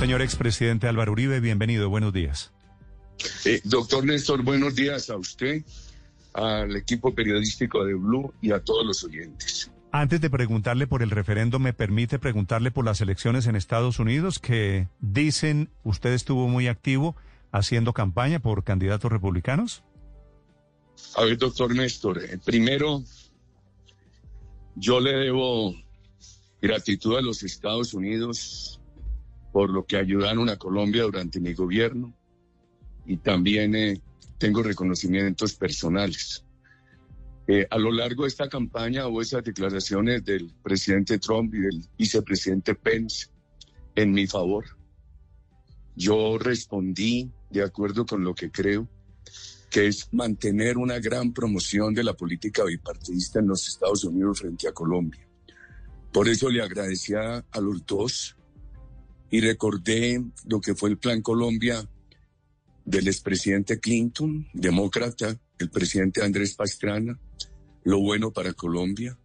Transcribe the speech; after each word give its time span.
Señor 0.00 0.22
expresidente 0.22 0.88
Álvaro 0.88 1.12
Uribe, 1.12 1.40
bienvenido, 1.40 1.90
buenos 1.90 2.14
días. 2.14 2.52
Eh, 3.44 3.60
doctor 3.64 4.02
Néstor, 4.02 4.42
buenos 4.42 4.74
días 4.74 5.10
a 5.10 5.18
usted, 5.18 5.62
al 6.32 6.74
equipo 6.74 7.14
periodístico 7.14 7.84
de 7.84 7.92
Blue 7.92 8.32
y 8.40 8.52
a 8.52 8.60
todos 8.60 8.86
los 8.86 9.04
oyentes. 9.04 9.70
Antes 9.92 10.22
de 10.22 10.30
preguntarle 10.30 10.86
por 10.86 11.02
el 11.02 11.10
referendo, 11.10 11.58
¿me 11.58 11.74
permite 11.74 12.18
preguntarle 12.18 12.70
por 12.70 12.86
las 12.86 13.02
elecciones 13.02 13.46
en 13.46 13.56
Estados 13.56 13.98
Unidos 13.98 14.38
que 14.38 14.88
dicen 15.00 15.68
usted 15.84 16.14
estuvo 16.14 16.48
muy 16.48 16.66
activo 16.66 17.14
haciendo 17.52 17.92
campaña 17.92 18.38
por 18.38 18.64
candidatos 18.64 19.12
republicanos? 19.12 19.82
A 21.14 21.26
ver, 21.26 21.36
doctor 21.36 21.74
Néstor, 21.74 22.24
eh, 22.24 22.38
primero 22.42 23.04
yo 24.76 24.98
le 24.98 25.12
debo 25.12 25.74
gratitud 26.62 27.18
a 27.18 27.20
los 27.20 27.42
Estados 27.42 27.92
Unidos 27.92 28.79
por 29.52 29.70
lo 29.70 29.84
que 29.84 29.96
ayudaron 29.96 30.48
a 30.48 30.56
Colombia 30.56 31.02
durante 31.02 31.40
mi 31.40 31.54
gobierno 31.54 32.14
y 33.06 33.16
también 33.16 33.74
eh, 33.74 34.00
tengo 34.38 34.62
reconocimientos 34.62 35.54
personales. 35.54 36.44
Eh, 37.46 37.66
a 37.68 37.78
lo 37.78 37.90
largo 37.90 38.22
de 38.22 38.28
esta 38.28 38.48
campaña 38.48 39.08
hubo 39.08 39.22
esas 39.22 39.42
declaraciones 39.42 40.24
del 40.24 40.52
presidente 40.62 41.18
Trump 41.18 41.52
y 41.54 41.58
del 41.58 41.84
vicepresidente 41.98 42.74
Pence 42.74 43.28
en 43.96 44.12
mi 44.12 44.26
favor. 44.26 44.64
Yo 45.96 46.38
respondí 46.38 47.30
de 47.50 47.62
acuerdo 47.62 48.06
con 48.06 48.22
lo 48.22 48.34
que 48.34 48.50
creo, 48.50 48.88
que 49.68 49.88
es 49.88 50.12
mantener 50.12 50.78
una 50.78 50.98
gran 50.98 51.32
promoción 51.32 51.92
de 51.92 52.04
la 52.04 52.14
política 52.14 52.64
bipartidista 52.64 53.40
en 53.40 53.48
los 53.48 53.66
Estados 53.68 54.04
Unidos 54.04 54.40
frente 54.40 54.68
a 54.68 54.72
Colombia. 54.72 55.26
Por 56.12 56.28
eso 56.28 56.48
le 56.48 56.62
agradecía 56.62 57.44
a 57.50 57.60
los 57.60 57.84
dos 57.86 58.36
y 59.30 59.40
recordé 59.40 60.24
lo 60.46 60.60
que 60.60 60.74
fue 60.74 60.90
el 60.90 60.98
Plan 60.98 61.22
Colombia 61.22 61.88
del 62.84 63.08
expresidente 63.08 63.78
Clinton, 63.78 64.48
demócrata, 64.52 65.38
el 65.58 65.70
presidente 65.70 66.24
Andrés 66.24 66.54
Pastrana, 66.54 67.18
lo 67.84 68.00
bueno 68.00 68.32
para 68.32 68.52
Colombia, 68.52 69.16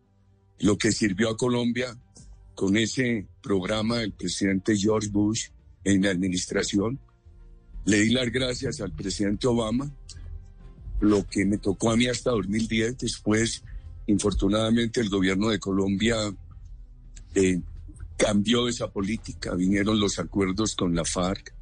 lo 0.60 0.78
que 0.78 0.92
sirvió 0.92 1.30
a 1.30 1.38
Colombia 1.38 1.98
con 2.54 2.78
ese 2.78 3.28
programa 3.42 4.00
del 4.00 4.14
presidente 4.14 4.78
George 4.78 5.10
Bush 5.10 5.50
en 5.84 6.04
la 6.04 6.12
administración. 6.12 7.00
Le 7.86 8.02
di 8.02 8.10
las 8.12 8.32
gracias 8.32 8.82
al 8.82 8.92
presidente 8.92 9.48
Obama, 9.48 9.92
lo 11.02 11.26
que 11.28 11.46
me 11.46 11.58
tocó 11.58 11.92
a 11.92 11.98
mí 11.98 12.08
hasta 12.08 12.32
2010. 12.32 12.98
Después, 13.00 13.64
infortunadamente, 14.08 15.02
el 15.02 15.10
gobierno 15.10 15.50
de 15.50 15.60
Colombia 15.60 16.16
eh, 17.36 17.62
cambió 18.18 18.68
esa 18.68 18.92
política, 18.92 19.56
vinieron 19.56 20.00
los 20.00 20.20
acuerdos 20.20 20.76
con 20.76 20.96
la 20.96 21.06
FARC, 21.06 21.54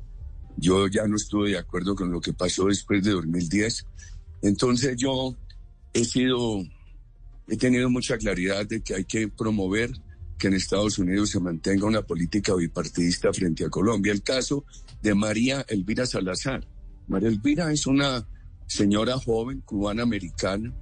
yo 0.57 0.87
ya 0.87 1.07
no 1.07 1.15
estuve 1.15 1.51
de 1.51 1.57
acuerdo 1.57 1.95
con 1.95 2.11
lo 2.11 2.21
que 2.21 2.33
pasó 2.33 2.65
después 2.65 3.03
de 3.03 3.11
2010, 3.11 3.85
entonces 4.43 4.95
yo 4.97 5.35
he 5.93 6.05
sido, 6.05 6.63
he 7.47 7.57
tenido 7.57 7.89
mucha 7.89 8.17
claridad 8.17 8.65
de 8.67 8.81
que 8.81 8.95
hay 8.95 9.05
que 9.05 9.27
promover 9.27 9.91
que 10.37 10.47
en 10.47 10.55
Estados 10.55 10.99
Unidos 10.99 11.29
se 11.29 11.39
mantenga 11.39 11.85
una 11.85 12.01
política 12.01 12.53
bipartidista 12.55 13.31
frente 13.31 13.65
a 13.65 13.69
Colombia. 13.69 14.11
El 14.11 14.23
caso 14.23 14.65
de 15.01 15.15
María 15.15 15.65
Elvira 15.69 16.05
Salazar. 16.05 16.67
María 17.07 17.29
Elvira 17.29 17.71
es 17.71 17.87
una 17.87 18.27
señora 18.67 19.17
joven 19.17 19.61
cubana 19.61 20.03
americana 20.03 20.73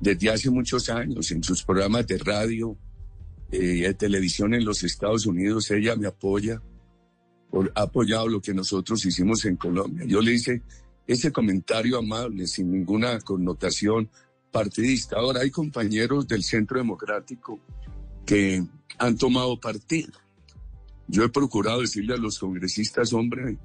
desde 0.00 0.30
hace 0.30 0.50
muchos 0.50 0.88
años 0.88 1.30
en 1.30 1.42
sus 1.42 1.62
programas 1.62 2.06
de 2.06 2.18
radio, 2.18 2.76
eh, 3.50 3.94
televisión 3.94 4.54
en 4.54 4.64
los 4.64 4.82
Estados 4.82 5.26
Unidos, 5.26 5.70
ella 5.70 5.96
me 5.96 6.06
apoya, 6.06 6.60
ha 7.74 7.82
apoyado 7.82 8.28
lo 8.28 8.40
que 8.40 8.54
nosotros 8.54 9.04
hicimos 9.06 9.44
en 9.44 9.56
Colombia. 9.56 10.04
Yo 10.06 10.20
le 10.20 10.34
hice 10.34 10.62
ese 11.06 11.32
comentario 11.32 11.98
amable, 11.98 12.46
sin 12.46 12.70
ninguna 12.70 13.20
connotación 13.20 14.10
partidista. 14.50 15.16
Ahora 15.16 15.40
hay 15.40 15.50
compañeros 15.50 16.26
del 16.26 16.42
Centro 16.42 16.78
Democrático 16.78 17.60
que 18.24 18.64
han 18.98 19.16
tomado 19.16 19.60
partido. 19.60 20.12
Yo 21.08 21.22
he 21.22 21.28
procurado 21.28 21.82
decirle 21.82 22.14
a 22.14 22.18
los 22.18 22.38
congresistas, 22.38 23.12
hombre, 23.12 23.58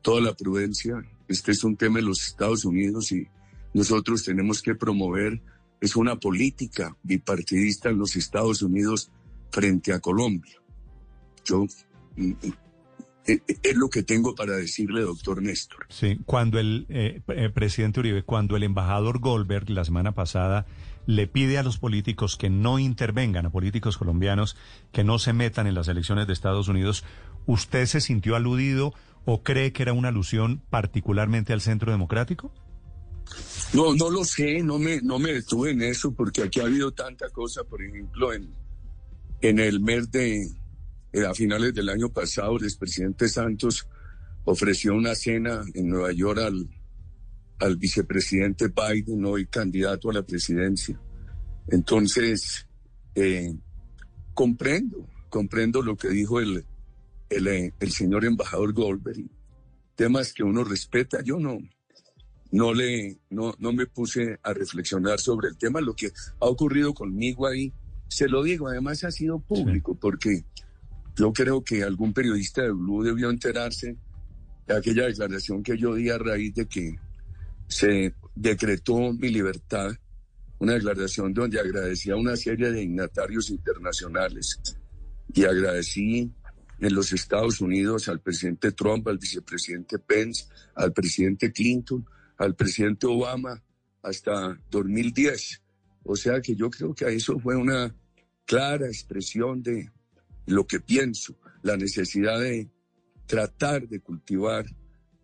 toda 0.00 0.22
la 0.22 0.34
prudencia, 0.34 1.04
este 1.26 1.52
es 1.52 1.62
un 1.64 1.76
tema 1.76 1.96
de 1.96 2.06
los 2.06 2.26
Estados 2.26 2.64
Unidos 2.64 3.12
y 3.12 3.26
nosotros 3.74 4.24
tenemos 4.24 4.62
que 4.62 4.74
promover, 4.74 5.42
es 5.80 5.96
una 5.96 6.16
política 6.16 6.96
bipartidista 7.02 7.90
en 7.90 7.98
los 7.98 8.16
Estados 8.16 8.62
Unidos 8.62 9.10
frente 9.50 9.92
a 9.92 10.00
Colombia. 10.00 10.54
Yo 11.44 11.66
mm, 12.16 12.22
mm, 12.24 12.34
eh, 13.28 13.42
eh, 13.46 13.58
es 13.62 13.76
lo 13.76 13.90
que 13.90 14.02
tengo 14.02 14.34
para 14.34 14.54
decirle, 14.54 15.02
doctor 15.02 15.42
Néstor. 15.42 15.86
Sí, 15.90 16.18
cuando 16.24 16.58
el 16.58 16.86
eh, 16.88 17.20
presidente 17.54 18.00
Uribe, 18.00 18.22
cuando 18.22 18.56
el 18.56 18.62
embajador 18.62 19.20
Goldberg 19.20 19.68
la 19.70 19.84
semana 19.84 20.12
pasada 20.12 20.66
le 21.06 21.26
pide 21.26 21.58
a 21.58 21.62
los 21.62 21.78
políticos 21.78 22.36
que 22.36 22.50
no 22.50 22.78
intervengan, 22.78 23.46
a 23.46 23.50
políticos 23.50 23.98
colombianos 23.98 24.56
que 24.92 25.04
no 25.04 25.18
se 25.18 25.32
metan 25.32 25.66
en 25.66 25.74
las 25.74 25.88
elecciones 25.88 26.26
de 26.26 26.32
Estados 26.32 26.68
Unidos, 26.68 27.04
¿usted 27.46 27.86
se 27.86 28.00
sintió 28.00 28.36
aludido 28.36 28.94
o 29.24 29.42
cree 29.42 29.72
que 29.72 29.82
era 29.82 29.92
una 29.92 30.08
alusión 30.08 30.62
particularmente 30.70 31.52
al 31.52 31.60
Centro 31.60 31.92
Democrático? 31.92 32.52
No, 33.74 33.94
no 33.94 34.08
lo 34.08 34.24
sé, 34.24 34.62
no 34.62 34.78
me, 34.78 35.02
no 35.02 35.18
me 35.18 35.32
detuve 35.32 35.72
en 35.72 35.82
eso 35.82 36.12
porque 36.12 36.42
aquí 36.42 36.60
ha 36.60 36.64
habido 36.64 36.92
tanta 36.92 37.28
cosa, 37.28 37.62
por 37.64 37.82
ejemplo, 37.82 38.32
en, 38.32 38.54
en 39.40 39.58
el 39.58 39.80
mes 39.80 40.10
de, 40.10 40.42
eh, 41.12 41.26
a 41.26 41.34
finales 41.34 41.74
del 41.74 41.88
año 41.88 42.10
pasado, 42.10 42.56
el 42.56 42.64
expresidente 42.64 43.28
Santos 43.28 43.86
ofreció 44.44 44.94
una 44.94 45.14
cena 45.14 45.62
en 45.74 45.88
Nueva 45.88 46.12
York 46.12 46.40
al, 46.40 46.68
al 47.58 47.76
vicepresidente 47.76 48.68
Biden, 48.68 49.24
hoy 49.24 49.46
candidato 49.46 50.10
a 50.10 50.14
la 50.14 50.22
presidencia. 50.22 51.00
Entonces, 51.68 52.66
eh, 53.14 53.54
comprendo, 54.34 55.06
comprendo 55.28 55.82
lo 55.82 55.96
que 55.96 56.08
dijo 56.08 56.40
el, 56.40 56.64
el, 57.28 57.46
eh, 57.46 57.74
el, 57.78 57.92
señor 57.92 58.24
embajador 58.24 58.72
Goldberg. 58.72 59.24
Temas 59.94 60.32
que 60.32 60.44
uno 60.44 60.64
respeta. 60.64 61.22
Yo 61.22 61.38
no, 61.38 61.58
no, 62.50 62.72
le, 62.72 63.18
no, 63.30 63.54
no 63.58 63.72
me 63.72 63.86
puse 63.86 64.38
a 64.42 64.52
reflexionar 64.52 65.20
sobre 65.20 65.48
el 65.48 65.58
tema. 65.58 65.80
Lo 65.80 65.94
que 65.94 66.06
ha 66.40 66.46
ocurrido 66.46 66.94
conmigo 66.94 67.46
ahí 67.46 67.72
se 68.08 68.28
lo 68.28 68.42
digo, 68.42 68.68
además 68.68 69.04
ha 69.04 69.10
sido 69.10 69.38
público, 69.38 69.94
porque 69.94 70.44
yo 71.16 71.32
creo 71.32 71.62
que 71.62 71.82
algún 71.82 72.12
periodista 72.12 72.62
de 72.62 72.72
Blue 72.72 73.02
debió 73.02 73.30
enterarse 73.30 73.96
de 74.66 74.76
aquella 74.76 75.06
declaración 75.06 75.62
que 75.62 75.76
yo 75.76 75.94
di 75.94 76.10
a 76.10 76.18
raíz 76.18 76.54
de 76.54 76.66
que 76.66 76.96
se 77.66 78.14
decretó 78.34 79.12
mi 79.12 79.28
libertad, 79.28 79.92
una 80.58 80.74
declaración 80.74 81.32
donde 81.32 81.60
agradecía 81.60 82.14
a 82.14 82.16
una 82.16 82.36
serie 82.36 82.70
de 82.70 82.80
dignatarios 82.80 83.50
internacionales 83.50 84.60
y 85.32 85.44
agradecí 85.44 86.32
en 86.80 86.94
los 86.94 87.12
Estados 87.12 87.60
Unidos 87.60 88.08
al 88.08 88.20
presidente 88.20 88.72
Trump, 88.72 89.06
al 89.08 89.18
vicepresidente 89.18 89.98
Pence, 89.98 90.46
al 90.74 90.92
presidente 90.92 91.52
Clinton, 91.52 92.06
al 92.38 92.54
presidente 92.54 93.06
Obama, 93.06 93.62
hasta 94.02 94.56
2010. 94.70 95.62
O 96.08 96.16
sea 96.16 96.40
que 96.40 96.56
yo 96.56 96.70
creo 96.70 96.94
que 96.94 97.04
eso 97.14 97.38
fue 97.38 97.54
una 97.54 97.94
clara 98.46 98.86
expresión 98.86 99.62
de 99.62 99.90
lo 100.46 100.66
que 100.66 100.80
pienso, 100.80 101.34
la 101.62 101.76
necesidad 101.76 102.40
de 102.40 102.70
tratar 103.26 103.86
de 103.86 104.00
cultivar 104.00 104.64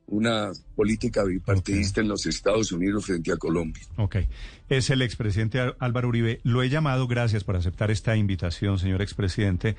una 0.07 0.53
política 0.77 1.25
bipartidista 1.25 2.03
en 2.03 2.09
los 2.09 2.27
Estados 2.27 2.71
Unidos 2.71 3.07
frente 3.07 3.33
a 3.33 3.39
Colombia. 3.39 3.83
Ok. 3.97 4.17
Es 4.69 4.91
el 4.91 5.01
expresidente 5.01 5.59
Álvaro 5.79 6.09
Uribe. 6.09 6.41
Lo 6.43 6.63
he 6.63 6.69
llamado, 6.69 7.09
gracias 7.09 7.45
por 7.45 7.57
aceptar 7.57 7.91
esta 7.91 8.15
invitación, 8.15 8.79
señor 8.79 9.01
expresidente, 9.01 9.77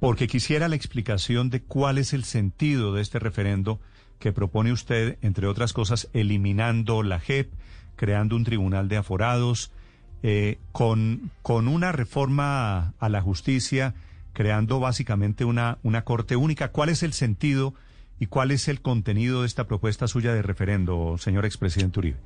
porque 0.00 0.28
quisiera 0.28 0.66
la 0.68 0.76
explicación 0.76 1.50
de 1.50 1.60
cuál 1.60 1.98
es 1.98 2.14
el 2.14 2.24
sentido 2.24 2.94
de 2.94 3.02
este 3.02 3.18
referendo 3.18 3.80
que 4.18 4.32
propone 4.32 4.72
usted, 4.72 5.18
entre 5.20 5.46
otras 5.46 5.74
cosas, 5.74 6.08
eliminando 6.14 7.02
la 7.02 7.20
JEP, 7.20 7.52
creando 7.96 8.34
un 8.34 8.44
tribunal 8.44 8.88
de 8.88 8.96
aforados, 8.96 9.70
eh, 10.22 10.58
con, 10.70 11.30
con 11.42 11.66
una 11.66 11.90
reforma 11.90 12.94
a 12.98 13.08
la 13.08 13.20
justicia, 13.20 13.94
creando 14.32 14.78
básicamente 14.78 15.44
una, 15.44 15.78
una 15.82 16.04
corte 16.04 16.36
única. 16.36 16.70
¿Cuál 16.70 16.90
es 16.90 17.02
el 17.02 17.12
sentido 17.12 17.74
y 18.20 18.26
cuál 18.26 18.52
es 18.52 18.68
el 18.68 18.80
contenido 18.80 19.40
de 19.40 19.48
esta 19.48 19.66
propuesta 19.66 20.06
suya 20.06 20.32
de 20.32 20.42
referendo, 20.42 21.16
señor 21.18 21.44
expresidente 21.44 21.98
Uribe? 21.98 22.18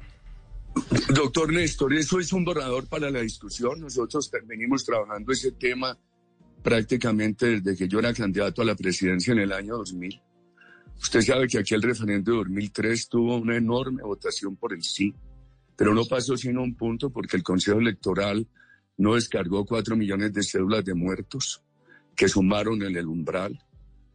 Doctor 1.09 1.53
Néstor, 1.53 1.95
eso 1.95 2.21
es 2.21 2.35
un 2.35 2.45
borrador 2.45 2.87
para 2.87 3.11
la 3.11 3.21
discusión. 3.21 3.81
Nosotros 3.81 4.31
venimos 4.45 4.85
trabajando 4.85 5.33
ese 5.33 5.53
tema 5.53 5.97
prácticamente 6.63 7.61
desde 7.61 7.77
que 7.77 7.89
yo 7.89 7.99
era 8.01 8.13
candidato 8.13 8.61
a 8.61 8.67
la 8.67 8.75
presidencia 8.75 9.33
en 9.33 9.39
el 9.39 9.53
año 9.53 9.79
2000. 9.79 10.21
Usted 11.01 11.21
sabe 11.23 11.49
que 11.49 11.59
aquí 11.59 11.75
el 11.75 11.83
referendo 11.83 12.33
de 12.33 12.39
2003 12.39 13.09
tuvo 13.09 13.37
una 13.37 13.57
enorme 13.57 14.03
votación 14.03 14.57
por 14.57 14.75
el 14.75 14.83
sí 14.83 15.15
pero 15.77 15.95
no 15.95 16.05
pasó 16.05 16.37
sino 16.37 16.63
un 16.63 16.75
punto 16.75 17.11
porque 17.11 17.37
el 17.37 17.43
Consejo 17.43 17.79
Electoral 17.79 18.49
no 18.97 19.15
descargó 19.15 19.65
cuatro 19.67 19.97
millones 19.97 20.33
de 20.33 20.43
cédulas 20.43 20.85
de 20.85 20.95
muertos 20.95 21.63
que 22.15 22.29
sumaron 22.29 22.83
en 22.83 22.97
el 22.97 23.07
umbral. 23.07 23.61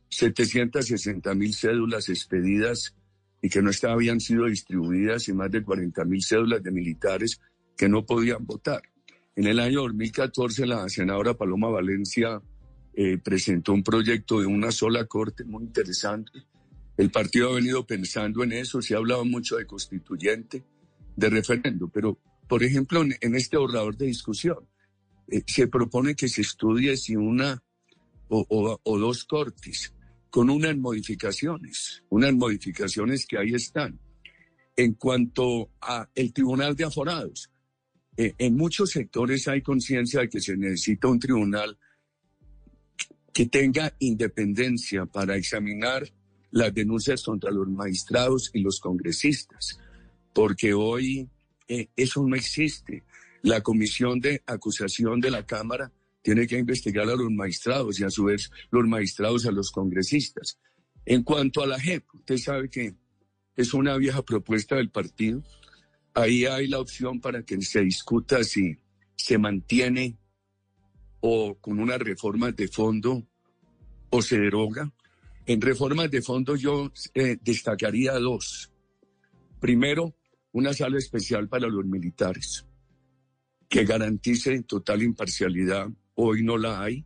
760 0.10 1.34
mil 1.36 1.54
cédulas 1.54 2.10
expedidas 2.10 2.96
y 3.42 3.50
que 3.50 3.62
no 3.62 3.72
habían 3.84 4.20
sido 4.20 4.46
distribuidas 4.46 5.28
y 5.30 5.34
más 5.34 5.50
de 5.52 5.64
40 5.64 6.04
mil 6.06 6.22
cédulas 6.22 6.62
de 6.62 6.72
militares 6.72 7.40
que 7.78 7.88
no 7.88 8.06
podían 8.06 8.46
votar. 8.46 8.82
En 9.36 9.48
el 9.48 9.60
año 9.60 9.82
2014 9.82 10.68
la 10.68 10.90
senadora 10.90 11.36
Paloma 11.36 11.70
Valencia 11.70 12.42
eh, 12.94 13.18
presentó 13.18 13.74
un 13.74 13.84
proyecto 13.84 14.42
de 14.42 14.48
una 14.48 14.72
sola 14.72 15.06
corte 15.06 15.46
muy 15.46 15.64
interesante. 15.64 16.32
El 16.98 17.10
partido 17.10 17.52
ha 17.52 17.56
venido 17.56 17.86
pensando 17.88 18.44
en 18.44 18.52
eso, 18.52 18.82
se 18.82 18.94
ha 18.94 18.98
hablado 18.98 19.24
mucho 19.24 19.56
de 19.56 19.66
constituyente, 19.66 20.64
de 21.16 21.30
referendo, 21.30 21.90
pero 21.90 22.20
por 22.48 22.64
ejemplo 22.64 23.02
en, 23.02 23.36
este 23.36 23.58
borrador 23.58 23.96
de 23.98 24.08
discusión 24.08 24.68
eh, 25.30 25.44
se 25.46 25.68
propone 25.68 26.16
que 26.16 26.28
se 26.28 26.42
estudie 26.42 26.98
si 26.98 27.16
una 27.16 27.62
o, 28.30 28.80
o 28.82 29.00
dos 29.00 29.26
cortes 29.26 29.94
con 30.30 30.50
unas 30.50 30.78
modificaciones, 30.78 32.04
unas 32.10 32.34
modificaciones 32.34 33.26
que 33.26 33.38
ahí 33.38 33.54
están. 33.54 34.00
En 34.78 34.94
cuanto 34.94 35.70
a 35.82 36.10
el 36.16 36.32
Tribunal 36.32 36.76
de 36.76 36.86
Aforados, 36.86 37.52
eh, 38.18 38.34
en 38.38 38.56
muchos 38.56 38.92
sectores 38.92 39.48
hay 39.48 39.62
conciencia 39.62 40.22
de 40.22 40.30
que 40.30 40.42
se 40.42 40.58
necesita 40.58 41.08
un 41.08 41.20
tribunal 41.20 41.78
que 43.34 43.46
tenga 43.46 43.96
independencia 44.00 45.06
para 45.06 45.36
examinar 45.36 46.04
las 46.52 46.74
denuncias 46.74 47.24
contra 47.24 47.52
los 47.52 47.68
magistrados 47.70 48.52
y 48.54 48.60
los 48.60 48.80
congresistas, 48.80 49.80
porque 50.34 50.74
hoy 50.74 51.30
eh, 51.68 51.90
eso 51.96 52.26
no 52.26 52.36
existe. 52.36 53.04
La 53.42 53.62
comisión 53.62 54.20
de 54.20 54.44
acusación 54.46 55.20
de 55.20 55.32
la 55.32 55.46
Cámara 55.46 55.92
tiene 56.22 56.46
que 56.48 56.58
investigar 56.58 57.10
a 57.10 57.16
los 57.16 57.32
magistrados 57.32 58.00
y 58.00 58.04
a 58.04 58.10
su 58.10 58.26
vez 58.26 58.52
los 58.70 58.88
magistrados 58.88 59.46
a 59.46 59.52
los 59.52 59.72
congresistas. 59.72 60.60
En 61.06 61.24
cuanto 61.24 61.64
a 61.64 61.68
la 61.68 61.80
JEP, 61.80 62.06
usted 62.14 62.38
sabe 62.38 62.70
que 62.70 62.96
es 63.56 63.74
una 63.74 63.98
vieja 63.98 64.24
propuesta 64.24 64.76
del 64.76 64.92
partido. 64.92 65.44
Ahí 66.14 66.46
hay 66.46 66.68
la 66.68 66.80
opción 66.80 67.20
para 67.20 67.44
que 67.44 67.60
se 67.62 67.82
discuta 67.82 68.44
si 68.44 68.78
se 69.16 69.38
mantiene 69.38 70.18
o 71.22 71.56
con 71.56 71.80
unas 71.80 72.00
reformas 72.00 72.56
de 72.56 72.68
fondo 72.68 73.28
o 74.10 74.22
se 74.22 74.40
deroga. 74.40 74.92
En 75.46 75.62
reformas 75.62 76.12
de 76.12 76.22
fondo 76.22 76.56
yo 76.56 76.92
eh, 77.14 77.38
destacaría 77.42 78.14
dos. 78.14 78.72
Primero, 79.60 80.16
una 80.52 80.74
sala 80.74 80.98
especial 80.98 81.48
para 81.48 81.68
los 81.68 81.86
militares 81.86 82.66
que 83.70 83.86
garantice 83.86 84.62
total 84.64 85.02
imparcialidad 85.02 85.88
hoy 86.16 86.44
no 86.44 86.58
la 86.58 86.82
hay. 86.84 87.06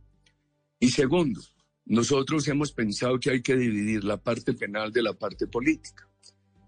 Y 0.80 0.90
segundo, 0.90 1.40
nosotros 1.84 2.46
hemos 2.48 2.72
pensado 2.72 3.20
que 3.20 3.30
hay 3.30 3.42
que 3.42 3.56
dividir 3.56 4.04
la 4.04 4.16
parte 4.16 4.52
penal 4.52 4.92
de 4.92 5.02
la 5.02 5.12
parte 5.12 5.46
política. 5.46 6.08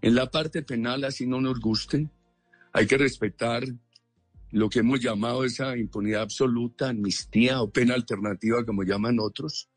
En 0.01 0.15
la 0.15 0.31
parte 0.31 0.63
penal, 0.63 1.03
así 1.03 1.27
no 1.27 1.41
nos 1.41 1.59
guste, 1.59 2.09
hay 2.71 2.87
que 2.87 2.97
respetar 2.97 3.63
lo 4.51 4.69
que 4.69 4.79
hemos 4.79 4.99
llamado 4.99 5.43
esa 5.43 5.77
impunidad 5.77 6.21
absoluta, 6.21 6.89
amnistía 6.89 7.61
o 7.61 7.69
pena 7.69 7.93
alternativa, 7.93 8.65
como 8.65 8.83
llaman 8.83 9.19
otros, 9.19 9.69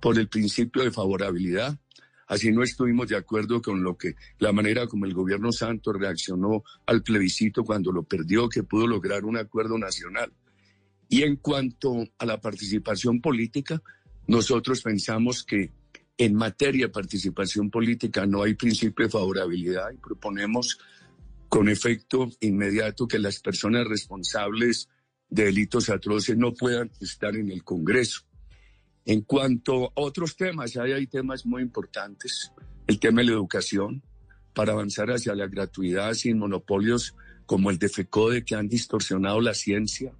por 0.00 0.18
el 0.18 0.28
principio 0.28 0.82
de 0.82 0.90
favorabilidad. 0.90 1.78
Así 2.26 2.50
no 2.52 2.62
estuvimos 2.62 3.08
de 3.08 3.16
acuerdo 3.16 3.60
con 3.60 3.82
lo 3.82 3.96
que 3.96 4.14
la 4.38 4.52
manera 4.52 4.86
como 4.86 5.06
el 5.06 5.14
gobierno 5.14 5.52
Santos 5.52 5.96
reaccionó 5.98 6.62
al 6.86 7.02
plebiscito 7.02 7.64
cuando 7.64 7.92
lo 7.92 8.02
perdió, 8.04 8.48
que 8.48 8.62
pudo 8.62 8.86
lograr 8.86 9.24
un 9.24 9.36
acuerdo 9.36 9.78
nacional. 9.78 10.32
Y 11.08 11.22
en 11.22 11.36
cuanto 11.36 12.06
a 12.18 12.24
la 12.24 12.40
participación 12.40 13.20
política, 13.20 13.82
nosotros 14.26 14.82
pensamos 14.82 15.44
que 15.44 15.72
en 16.16 16.34
materia 16.34 16.86
de 16.86 16.92
participación 16.92 17.70
política 17.70 18.26
no 18.26 18.42
hay 18.42 18.54
principio 18.54 19.04
de 19.04 19.10
favorabilidad 19.10 19.90
y 19.92 19.98
proponemos 19.98 20.78
con 21.48 21.68
efecto 21.68 22.30
inmediato 22.40 23.06
que 23.06 23.18
las 23.18 23.40
personas 23.40 23.86
responsables 23.86 24.88
de 25.28 25.44
delitos 25.44 25.90
atroces 25.90 26.36
no 26.36 26.54
puedan 26.54 26.90
estar 27.00 27.34
en 27.36 27.50
el 27.50 27.62
Congreso. 27.64 28.22
En 29.04 29.22
cuanto 29.22 29.86
a 29.86 29.92
otros 29.94 30.36
temas, 30.36 30.76
hay, 30.76 30.92
hay 30.92 31.06
temas 31.06 31.44
muy 31.44 31.62
importantes. 31.62 32.52
El 32.86 32.98
tema 32.98 33.20
de 33.20 33.28
la 33.28 33.32
educación, 33.32 34.02
para 34.54 34.72
avanzar 34.72 35.10
hacia 35.10 35.34
la 35.34 35.46
gratuidad 35.46 36.14
sin 36.14 36.38
monopolios 36.38 37.14
como 37.46 37.70
el 37.70 37.78
de 37.78 37.88
FECODE 37.88 38.44
que 38.44 38.54
han 38.54 38.68
distorsionado 38.68 39.40
la 39.40 39.54
ciencia, 39.54 40.12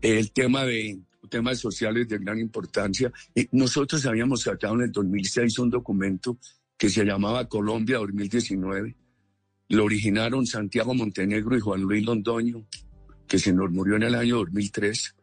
el 0.00 0.32
tema 0.32 0.64
de 0.64 1.00
temas 1.28 1.58
sociales 1.58 2.08
de 2.08 2.18
gran 2.18 2.38
importancia. 2.38 3.12
Nosotros 3.50 4.04
habíamos 4.06 4.42
sacado 4.42 4.74
en 4.74 4.82
el 4.82 4.92
2006 4.92 5.58
un 5.58 5.70
documento 5.70 6.38
que 6.76 6.88
se 6.88 7.04
llamaba 7.04 7.48
Colombia 7.48 7.98
2019. 7.98 8.94
Lo 9.68 9.84
originaron 9.84 10.46
Santiago 10.46 10.94
Montenegro 10.94 11.56
y 11.56 11.60
Juan 11.60 11.80
Luis 11.80 12.04
Londoño, 12.04 12.66
que 13.26 13.38
se 13.38 13.52
nos 13.52 13.70
murió 13.70 13.96
en 13.96 14.04
el 14.04 14.14
año 14.14 14.36
2003, 14.36 15.16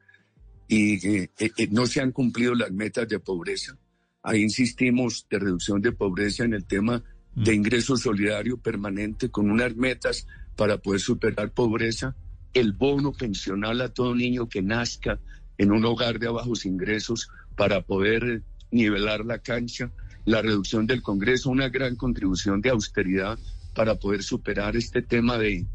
y 0.71 1.05
eh, 1.05 1.29
eh, 1.37 1.67
no 1.69 1.85
se 1.85 1.99
han 1.99 2.13
cumplido 2.13 2.55
las 2.55 2.71
metas 2.71 3.05
de 3.09 3.19
pobreza. 3.19 3.77
Ahí 4.23 4.41
insistimos 4.41 5.27
de 5.29 5.39
reducción 5.39 5.81
de 5.81 5.91
pobreza 5.91 6.45
en 6.45 6.53
el 6.53 6.63
tema 6.63 7.03
de 7.35 7.51
mm. 7.51 7.55
ingreso 7.55 7.97
solidario 7.97 8.55
permanente 8.55 9.29
con 9.29 9.51
unas 9.51 9.75
metas 9.75 10.25
para 10.55 10.77
poder 10.77 11.01
superar 11.01 11.51
pobreza 11.51 12.15
el 12.53 12.71
bono 12.71 13.11
pensional 13.11 13.81
a 13.81 13.89
todo 13.89 14.15
niño 14.15 14.47
que 14.47 14.61
nazca 14.61 15.19
en 15.57 15.73
un 15.73 15.83
hogar 15.83 16.19
de 16.19 16.29
bajos 16.29 16.65
ingresos 16.65 17.27
para 17.57 17.81
poder 17.81 18.41
nivelar 18.71 19.25
la 19.25 19.39
cancha, 19.39 19.91
la 20.23 20.41
reducción 20.41 20.87
del 20.87 21.01
Congreso, 21.01 21.49
una 21.49 21.67
gran 21.67 21.97
contribución 21.97 22.61
de 22.61 22.69
austeridad 22.69 23.37
para 23.75 23.95
poder 23.95 24.23
superar 24.23 24.77
este 24.77 25.01
tema 25.01 25.37
de 25.37 25.65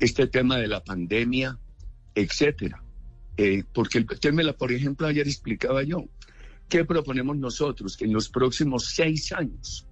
este 0.00 0.26
tema 0.26 0.56
de 0.56 0.66
la 0.66 0.82
pandemia, 0.82 1.56
etcétera. 2.16 2.83
Eh, 3.36 3.64
porque 3.72 3.98
el 3.98 4.06
tema, 4.06 4.52
por 4.52 4.72
ejemplo, 4.72 5.06
ayer 5.06 5.26
explicaba 5.26 5.82
yo, 5.82 6.04
¿qué 6.68 6.84
proponemos 6.84 7.36
nosotros? 7.36 7.96
Que 7.96 8.04
en 8.04 8.12
los 8.12 8.28
próximos 8.28 8.92
seis 8.94 9.32
años 9.32 9.86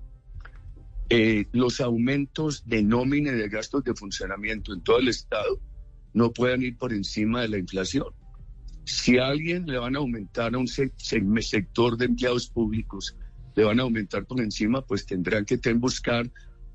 eh, 1.10 1.46
los 1.52 1.80
aumentos 1.80 2.66
de 2.66 2.82
nómina 2.82 3.32
y 3.32 3.34
de 3.34 3.48
gastos 3.48 3.84
de 3.84 3.94
funcionamiento 3.94 4.72
en 4.72 4.82
todo 4.82 4.98
el 4.98 5.08
Estado 5.08 5.60
no 6.14 6.32
puedan 6.32 6.62
ir 6.62 6.78
por 6.78 6.92
encima 6.92 7.42
de 7.42 7.48
la 7.48 7.58
inflación. 7.58 8.06
Si 8.84 9.18
a 9.18 9.26
alguien 9.26 9.66
le 9.66 9.78
van 9.78 9.96
a 9.96 10.00
aumentar 10.00 10.54
a 10.54 10.58
un 10.58 10.68
sector 10.68 11.96
de 11.96 12.04
empleados 12.04 12.48
públicos, 12.48 13.16
le 13.54 13.64
van 13.64 13.80
a 13.80 13.82
aumentar 13.82 14.24
por 14.24 14.40
encima, 14.40 14.82
pues 14.82 15.06
tendrán 15.06 15.44
que 15.44 15.58
buscar 15.74 16.30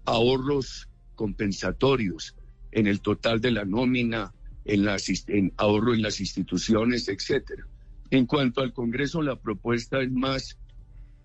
ahorros 0.06 0.88
compensatorios 1.16 2.36
en 2.72 2.88
el 2.88 3.02
total 3.02 3.42
de 3.42 3.52
la 3.52 3.66
nómina, 3.66 4.34
en, 4.68 4.86
la, 4.86 4.98
en 5.28 5.54
ahorro 5.58 5.94
en 5.94 6.02
las 6.02 6.20
instituciones, 6.20 7.08
etcétera. 7.08 7.66
En 8.10 8.26
cuanto 8.26 8.62
al 8.62 8.74
Congreso, 8.74 9.22
la 9.22 9.40
propuesta 9.40 10.02
es 10.02 10.12
más, 10.12 10.58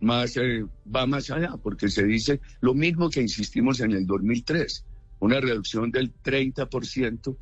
más 0.01 0.37
eh, 0.37 0.65
va 0.85 1.07
más 1.07 1.31
allá, 1.31 1.57
porque 1.63 1.89
se 1.89 2.05
dice 2.05 2.41
lo 2.61 2.75
mismo 2.75 3.11
que 3.11 3.21
insistimos 3.21 3.81
en 3.81 3.93
el 3.93 4.07
2003, 4.07 4.85
una 5.21 5.41
reducción 5.41 5.91
del 5.91 6.13
30% 6.23 7.37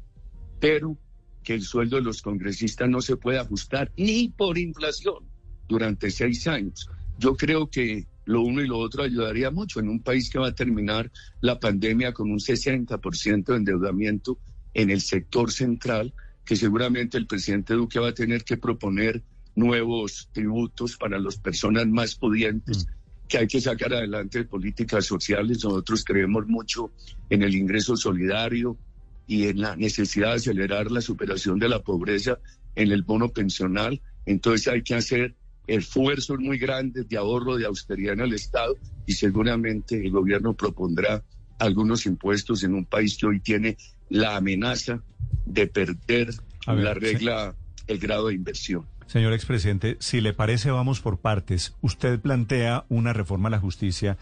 pero 0.61 0.97
que 1.43 1.55
el 1.55 1.63
sueldo 1.63 1.97
de 1.97 2.03
los 2.03 2.23
congresistas 2.23 2.89
no 2.89 3.01
se 3.01 3.17
puede 3.17 3.39
ajustar 3.39 3.91
ni 3.97 4.29
por 4.29 4.59
inflación 4.59 5.25
durante 5.69 6.11
seis 6.11 6.47
años. 6.47 6.89
Yo 7.19 7.35
creo 7.35 7.69
que 7.69 8.07
lo 8.27 8.43
uno 8.43 8.63
y 8.63 8.69
lo 8.69 8.79
otro 8.79 9.03
ayudaría 9.03 9.51
mucho 9.51 9.81
en 9.81 9.89
un 9.89 10.03
país 10.03 10.31
que 10.31 10.39
va 10.39 10.49
a 10.49 10.55
terminar 10.55 11.11
la 11.41 11.59
pandemia 11.59 12.13
con 12.13 12.31
un 12.31 12.39
60% 12.39 13.45
de 13.45 13.57
endeudamiento 13.57 14.39
en 14.75 14.91
el 14.91 15.01
sector 15.01 15.51
central, 15.53 16.13
que 16.45 16.57
seguramente 16.57 17.19
el 17.19 17.27
presidente 17.27 17.75
Duque 17.75 17.99
va 17.99 18.09
a 18.09 18.15
tener 18.15 18.45
que 18.45 18.57
proponer 18.57 19.23
nuevos 19.55 20.29
tributos 20.33 20.97
para 20.97 21.19
las 21.19 21.37
personas 21.37 21.87
más 21.87 22.15
pudientes, 22.15 22.87
mm. 22.87 23.29
que 23.29 23.39
hay 23.39 23.47
que 23.47 23.61
sacar 23.61 23.95
adelante 23.95 24.45
políticas 24.45 25.05
sociales. 25.07 25.65
Nosotros 25.65 26.05
creemos 26.05 26.47
mucho 26.47 26.91
en 27.29 27.43
el 27.43 27.55
ingreso 27.55 27.97
solidario, 27.97 28.79
y 29.31 29.47
en 29.47 29.61
la 29.61 29.77
necesidad 29.77 30.31
de 30.31 30.37
acelerar 30.39 30.91
la 30.91 31.01
superación 31.01 31.61
de 31.61 31.69
la 31.69 31.81
pobreza 31.81 32.41
en 32.75 32.91
el 32.91 33.05
bono 33.05 33.29
pensional. 33.29 34.03
Entonces 34.27 34.67
hay 34.67 34.83
que 34.83 34.97
hacer 34.97 35.37
esfuerzos 35.69 36.41
muy 36.41 36.59
grandes 36.59 37.09
de 37.09 37.17
ahorro, 37.17 37.57
de 37.57 37.65
austeridad 37.65 38.15
en 38.15 38.23
el 38.23 38.35
Estado 38.35 38.75
y 39.07 39.13
seguramente 39.13 40.05
el 40.05 40.11
gobierno 40.11 40.55
propondrá 40.55 41.23
algunos 41.61 42.07
impuestos 42.07 42.65
en 42.65 42.75
un 42.75 42.85
país 42.85 43.17
que 43.17 43.27
hoy 43.27 43.41
tiene 43.41 43.77
la 44.09 44.37
amenaza 44.37 45.01
de 45.47 45.67
perder 45.67 46.35
la 46.67 46.95
regla, 46.95 47.55
el 47.87 47.99
grado 47.99 48.29
de 48.29 48.35
inversión. 48.35 48.87
Señor 49.07 49.33
expresidente, 49.33 49.97
si 49.99 50.21
le 50.21 50.33
parece, 50.33 50.71
vamos 50.71 51.01
por 51.01 51.19
partes. 51.19 51.75
Usted 51.81 52.21
plantea 52.21 52.85
una 52.89 53.13
reforma 53.13 53.49
a 53.49 53.51
la 53.51 53.59
justicia 53.59 54.19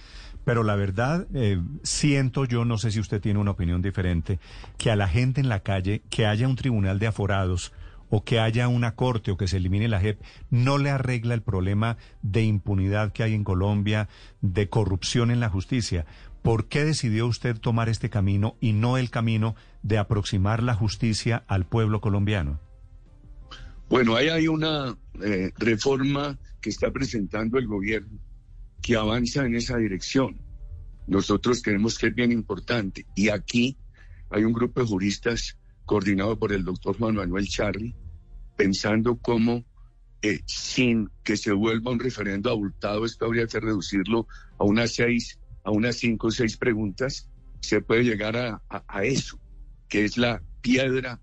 pero 0.49 0.63
la 0.63 0.77
verdad, 0.77 1.27
eh, 1.35 1.61
siento 1.83 2.47
yo, 2.47 2.65
no 2.65 2.79
sé 2.79 2.91
si 2.91 3.01
usted 3.01 3.21
tiene 3.21 3.39
una 3.39 3.51
opinión 3.51 3.83
diferente, 3.83 4.39
que 4.79 4.91
a 4.91 4.97
la 4.97 5.07
gente 5.07 5.43
en 5.43 5.51
la 5.51 5.61
calle, 5.61 6.01
que 6.09 6.25
haya 6.25 6.49
un 6.49 6.57
tribunal 6.57 6.99
de 6.99 7.07
aforados 7.07 7.71
o 8.09 8.25
que 8.25 8.41
haya 8.41 8.67
una 8.69 8.95
corte 8.95 9.31
o 9.31 9.37
que 9.37 9.47
se 9.47 9.59
elimine 9.59 9.89
la 9.89 10.01
JEP 10.01 10.23
no 10.49 10.79
le 10.79 10.89
arregla 10.89 11.35
el 11.35 11.43
problema 11.43 11.99
de 12.23 12.45
impunidad 12.45 13.13
que 13.13 13.25
hay 13.25 13.35
en 13.35 13.45
Colombia, 13.45 14.09
de 14.41 14.71
corrupción 14.71 15.31
en 15.31 15.41
la 15.41 15.51
justicia. 15.51 16.07
¿Por 16.49 16.67
qué 16.67 16.83
decidió 16.83 17.27
usted 17.27 17.59
tomar 17.59 17.91
este 17.91 18.09
camino 18.09 18.57
y 18.59 18.73
no 18.73 18.97
el 18.97 19.11
camino 19.11 19.55
de 19.83 19.99
aproximar 19.99 20.63
la 20.63 20.73
justicia 20.73 21.45
al 21.47 21.67
pueblo 21.67 22.01
colombiano? 22.01 22.59
Bueno, 23.91 24.17
ahí 24.17 24.31
hay 24.31 24.49
una 24.49 24.97
eh, 25.23 25.53
reforma 25.59 26.39
que 26.63 26.71
está 26.71 26.91
presentando 26.91 27.59
el 27.59 27.67
gobierno 27.67 28.19
que 28.81 28.97
avanza 28.97 29.45
en 29.45 29.57
esa 29.57 29.77
dirección. 29.77 30.41
Nosotros 31.07 31.61
creemos 31.63 31.99
que 31.99 32.07
es 32.07 32.15
bien 32.15 32.33
importante. 32.33 33.05
Y 33.15 33.29
aquí 33.29 33.77
hay 34.31 34.45
un 34.45 34.55
grupo 34.55 34.81
de 34.81 34.87
juristas 34.87 35.59
coordinado 35.85 36.39
por 36.39 36.55
el 36.55 36.65
doctor 36.65 36.97
Juan 36.97 37.17
Manuel 37.17 37.47
Charri, 37.47 37.95
pensando 38.57 39.19
cómo, 39.19 39.67
eh, 40.23 40.41
sin 40.47 41.11
que 41.23 41.37
se 41.37 41.53
vuelva 41.53 41.91
un 41.91 42.01
referendo 42.01 42.49
abultado, 42.49 43.05
esto 43.05 43.27
habría 43.27 43.47
que 43.47 43.61
reducirlo 43.61 44.27
a 44.59 44.65
unas 44.65 44.95
seis, 44.95 45.38
a 45.69 45.71
unas 45.71 45.97
cinco 45.97 46.29
o 46.29 46.31
seis 46.31 46.57
preguntas, 46.57 47.29
se 47.61 47.83
puede 47.83 48.03
llegar 48.03 48.39
a, 48.39 48.63
a 48.71 49.05
eso, 49.05 49.39
que 49.87 50.07
es 50.07 50.17
la 50.17 50.43
piedra 50.63 51.21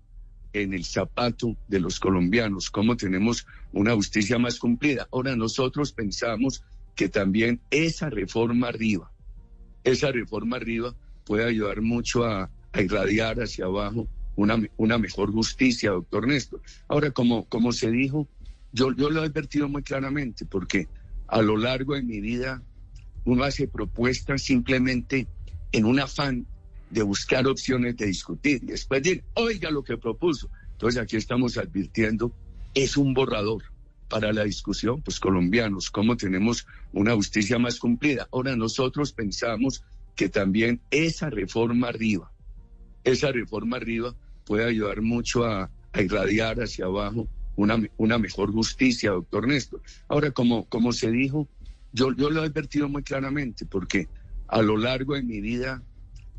en 0.52 0.72
el 0.72 0.84
zapato 0.84 1.56
de 1.66 1.80
los 1.80 1.98
colombianos, 1.98 2.70
cómo 2.70 2.96
tenemos 2.96 3.44
una 3.72 3.94
justicia 3.94 4.38
más 4.38 4.60
cumplida. 4.60 5.08
Ahora 5.10 5.34
nosotros 5.34 5.90
pensamos 5.90 6.62
que 6.94 7.08
también 7.08 7.60
esa 7.72 8.08
reforma 8.08 8.68
arriba, 8.68 9.10
esa 9.82 10.12
reforma 10.12 10.58
arriba 10.58 10.94
puede 11.24 11.44
ayudar 11.44 11.82
mucho 11.82 12.24
a, 12.24 12.48
irradiar 12.78 13.40
hacia 13.40 13.64
abajo 13.64 14.06
una, 14.36 14.62
una, 14.76 14.98
mejor 14.98 15.32
justicia, 15.32 15.90
doctor 15.90 16.28
Néstor. 16.28 16.60
Ahora, 16.86 17.10
como, 17.10 17.46
como 17.46 17.72
se 17.72 17.90
dijo, 17.90 18.28
yo, 18.72 18.94
yo 18.94 19.10
lo 19.10 19.22
he 19.22 19.26
advertido 19.26 19.66
muy 19.68 19.82
claramente, 19.82 20.44
porque 20.44 20.86
a 21.26 21.42
lo 21.42 21.56
largo 21.56 21.94
de 21.94 22.02
mi 22.02 22.20
vida 22.20 22.62
uno 23.26 23.44
hace 23.44 23.68
propuestas 23.68 24.42
simplemente 24.42 25.26
en 25.72 25.84
un 25.84 26.00
afán 26.00 26.46
de 26.90 27.02
buscar 27.02 27.46
opciones 27.46 27.96
de 27.96 28.06
discutir 28.06 28.62
y 28.62 28.66
después 28.66 29.02
decir, 29.02 29.24
oiga 29.34 29.70
lo 29.70 29.82
que 29.82 29.98
propuso. 29.98 30.48
Entonces 30.72 31.02
aquí 31.02 31.16
estamos 31.16 31.58
advirtiendo, 31.58 32.32
es 32.74 32.96
un 32.96 33.12
borrador 33.12 33.64
para 34.08 34.32
la 34.32 34.44
discusión, 34.44 35.02
pues 35.02 35.18
colombianos, 35.18 35.90
cómo 35.90 36.16
tenemos 36.16 36.66
una 36.92 37.14
justicia 37.14 37.58
más 37.58 37.80
cumplida. 37.80 38.28
Ahora 38.30 38.54
nosotros 38.54 39.12
pensamos 39.12 39.82
que 40.14 40.28
también 40.28 40.80
esa 40.90 41.28
reforma 41.28 41.88
arriba, 41.88 42.30
esa 43.02 43.32
reforma 43.32 43.78
arriba 43.78 44.14
puede 44.44 44.64
ayudar 44.64 45.02
mucho 45.02 45.44
a, 45.44 45.70
irradiar 45.98 46.60
hacia 46.60 46.84
abajo 46.84 47.26
una, 47.56 47.82
una, 47.96 48.18
mejor 48.18 48.52
justicia, 48.52 49.12
doctor 49.12 49.48
Néstor. 49.48 49.80
Ahora, 50.08 50.30
como, 50.30 50.66
como 50.66 50.92
se 50.92 51.10
dijo, 51.10 51.48
yo, 51.92 52.14
yo 52.14 52.30
lo 52.30 52.42
he 52.42 52.46
advertido 52.46 52.88
muy 52.88 53.02
claramente, 53.02 53.66
porque 53.66 54.08
a 54.48 54.62
lo 54.62 54.76
largo 54.76 55.14
de 55.14 55.22
mi 55.22 55.40
vida 55.40 55.82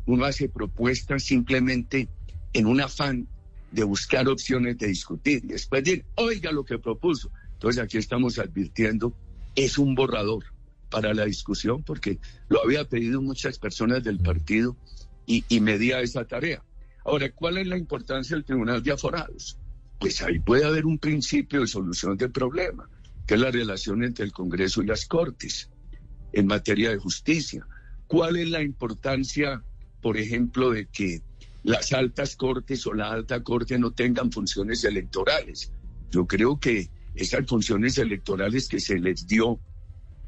uno 0.06 0.26
hace 0.26 0.50
propuestas 0.50 1.24
simplemente 1.24 2.08
en 2.54 2.66
un 2.66 2.82
afán 2.82 3.28
de 3.72 3.84
buscar 3.84 4.28
opciones 4.28 4.78
de 4.78 4.88
discutir 4.88 5.44
y 5.44 5.48
después 5.50 5.84
decir, 5.84 6.06
oiga 6.16 6.52
lo 6.52 6.64
que 6.64 6.80
propuso. 6.80 7.32
Entonces 7.54 7.84
aquí 7.84 7.98
estamos 7.98 8.40
advirtiendo, 8.40 9.14
es 9.56 9.78
un 9.78 9.96
borrador 9.96 10.46
para 10.90 11.14
la 11.14 11.26
discusión 11.26 11.84
porque 11.84 12.20
lo 12.48 12.64
había 12.64 12.86
pedido 12.86 13.22
muchas 13.22 13.60
personas 13.60 14.04
del 14.04 14.20
partido 14.20 14.78
y, 15.26 15.44
y 15.50 15.60
medía 15.60 16.00
esa 16.00 16.26
tarea. 16.26 16.64
Ahora, 17.04 17.30
¿cuál 17.32 17.58
es 17.58 17.68
la 17.68 17.78
importancia 17.78 18.36
del 18.36 18.46
Tribunal 18.46 18.84
de 18.84 18.92
Aforados? 18.92 19.58
Pues 20.00 20.22
ahí 20.22 20.40
puede 20.40 20.66
haber 20.66 20.86
un 20.86 21.00
principio 21.00 21.62
de 21.62 21.68
solución 21.68 22.16
del 22.18 22.32
problema, 22.32 22.90
que 23.28 23.36
es 23.36 23.40
la 23.40 23.52
relación 23.52 24.04
entre 24.04 24.26
el 24.26 24.32
Congreso 24.32 24.82
y 24.82 24.88
las 24.88 25.06
Cortes 25.06 25.70
en 26.34 26.48
materia 26.48 26.90
de 26.90 26.98
justicia. 26.98 27.68
¿Cuál 28.08 28.38
es 28.38 28.50
la 28.50 28.64
importancia 28.64 29.62
por 30.08 30.16
ejemplo, 30.16 30.72
de 30.72 30.86
que 30.86 31.22
las 31.64 31.92
altas 31.92 32.38
cortes 32.38 32.88
o 32.88 32.94
la 32.94 33.12
alta 33.12 33.44
corte 33.44 33.78
no 33.78 33.92
tengan 33.92 34.32
funciones 34.32 34.86
electorales. 34.86 35.70
Yo 36.12 36.26
creo 36.26 36.58
que 36.62 36.90
esas 37.14 37.46
funciones 37.46 37.98
electorales 37.98 38.70
que 38.70 38.80
se 38.80 39.00
les 39.00 39.28
dio 39.28 39.60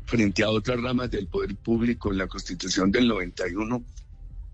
frente 0.04 0.44
a 0.44 0.50
otras 0.50 0.82
ramas 0.82 1.12
del 1.12 1.28
poder 1.28 1.56
público 1.56 2.12
en 2.12 2.18
la 2.18 2.28
Constitución 2.28 2.92
del 2.92 3.08
91 3.08 3.82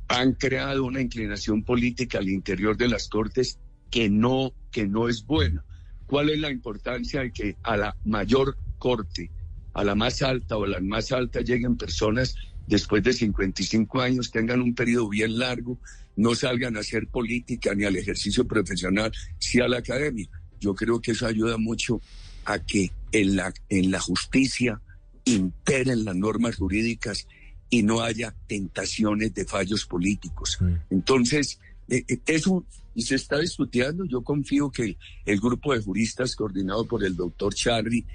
han 0.09 0.33
creado 0.33 0.83
una 0.83 1.01
inclinación 1.01 1.63
política 1.63 2.19
al 2.19 2.29
interior 2.29 2.77
de 2.77 2.89
las 2.89 3.09
cortes 3.09 3.57
que 3.89 4.11
no 4.11 4.53
que 4.69 4.85
no 4.85 5.09
es 5.09 5.25
buena. 5.25 5.64
¿Cuál 6.07 6.29
es 6.29 6.39
la 6.39 6.51
importancia 6.51 7.21
de 7.21 7.31
que 7.31 7.55
a 7.63 7.77
la 7.77 7.95
mayor 8.05 8.57
corte, 8.77 9.31
a 9.73 9.83
la 9.83 9.95
más 9.95 10.21
alta 10.21 10.57
o 10.57 10.65
a 10.65 10.67
la 10.67 10.79
más 10.79 11.11
alta 11.11 11.41
lleguen 11.41 11.77
personas 11.77 12.35
después 12.67 13.03
de 13.03 13.13
55 13.13 14.01
años 14.01 14.31
tengan 14.31 14.61
un 14.61 14.73
periodo 14.73 15.09
bien 15.09 15.37
largo, 15.37 15.79
no 16.15 16.35
salgan 16.35 16.77
a 16.77 16.79
hacer 16.79 17.07
política 17.07 17.75
ni 17.75 17.83
al 17.83 17.95
ejercicio 17.95 18.45
profesional, 18.45 19.11
sí 19.37 19.59
a 19.59 19.67
la 19.67 19.77
academia. 19.77 20.27
Yo 20.59 20.73
creo 20.73 20.99
que 21.01 21.11
eso 21.11 21.27
ayuda 21.27 21.57
mucho 21.57 22.01
a 22.45 22.59
que 22.59 22.91
en 23.11 23.35
la, 23.35 23.53
en 23.69 23.91
la 23.91 23.99
justicia 23.99 24.81
imperen 25.25 26.05
las 26.05 26.15
normas 26.15 26.55
jurídicas 26.55 27.27
y 27.69 27.83
no 27.83 28.01
haya 28.01 28.33
tentaciones 28.47 29.33
de 29.33 29.45
fallos 29.45 29.85
políticos. 29.85 30.59
Entonces, 30.89 31.59
eso 31.87 32.65
se 32.95 33.15
está 33.15 33.39
discutiendo. 33.39 34.05
Yo 34.05 34.21
confío 34.21 34.69
que 34.69 34.97
el 35.25 35.39
grupo 35.39 35.73
de 35.73 35.81
juristas 35.81 36.35
coordinado 36.35 36.85
por 36.85 37.03
el 37.03 37.15
doctor 37.15 37.53
Charri 37.53 38.05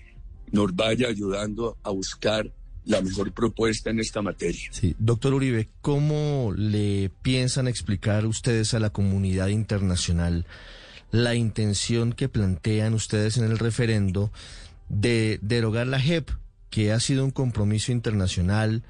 nos 0.52 0.74
vaya 0.74 1.08
ayudando 1.08 1.76
a 1.82 1.90
buscar 1.90 2.50
la 2.84 3.00
mejor 3.02 3.32
propuesta 3.32 3.90
en 3.90 4.00
esta 4.00 4.22
materia. 4.22 4.68
Sí, 4.72 4.96
doctor 4.98 5.34
Uribe, 5.34 5.68
¿cómo 5.80 6.52
le 6.56 7.10
piensan 7.22 7.68
explicar 7.68 8.26
ustedes 8.26 8.74
a 8.74 8.80
la 8.80 8.90
comunidad 8.90 9.48
internacional 9.48 10.46
la 11.10 11.34
intención 11.34 12.12
que 12.12 12.28
plantean 12.28 12.94
ustedes 12.94 13.36
en 13.36 13.44
el 13.44 13.58
referendo 13.58 14.32
de 14.88 15.38
derogar 15.42 15.86
la 15.86 16.00
JEP, 16.00 16.30
que 16.70 16.92
ha 16.92 17.00
sido 17.00 17.24
un 17.24 17.30
compromiso 17.30 17.92
internacional? 17.92 18.82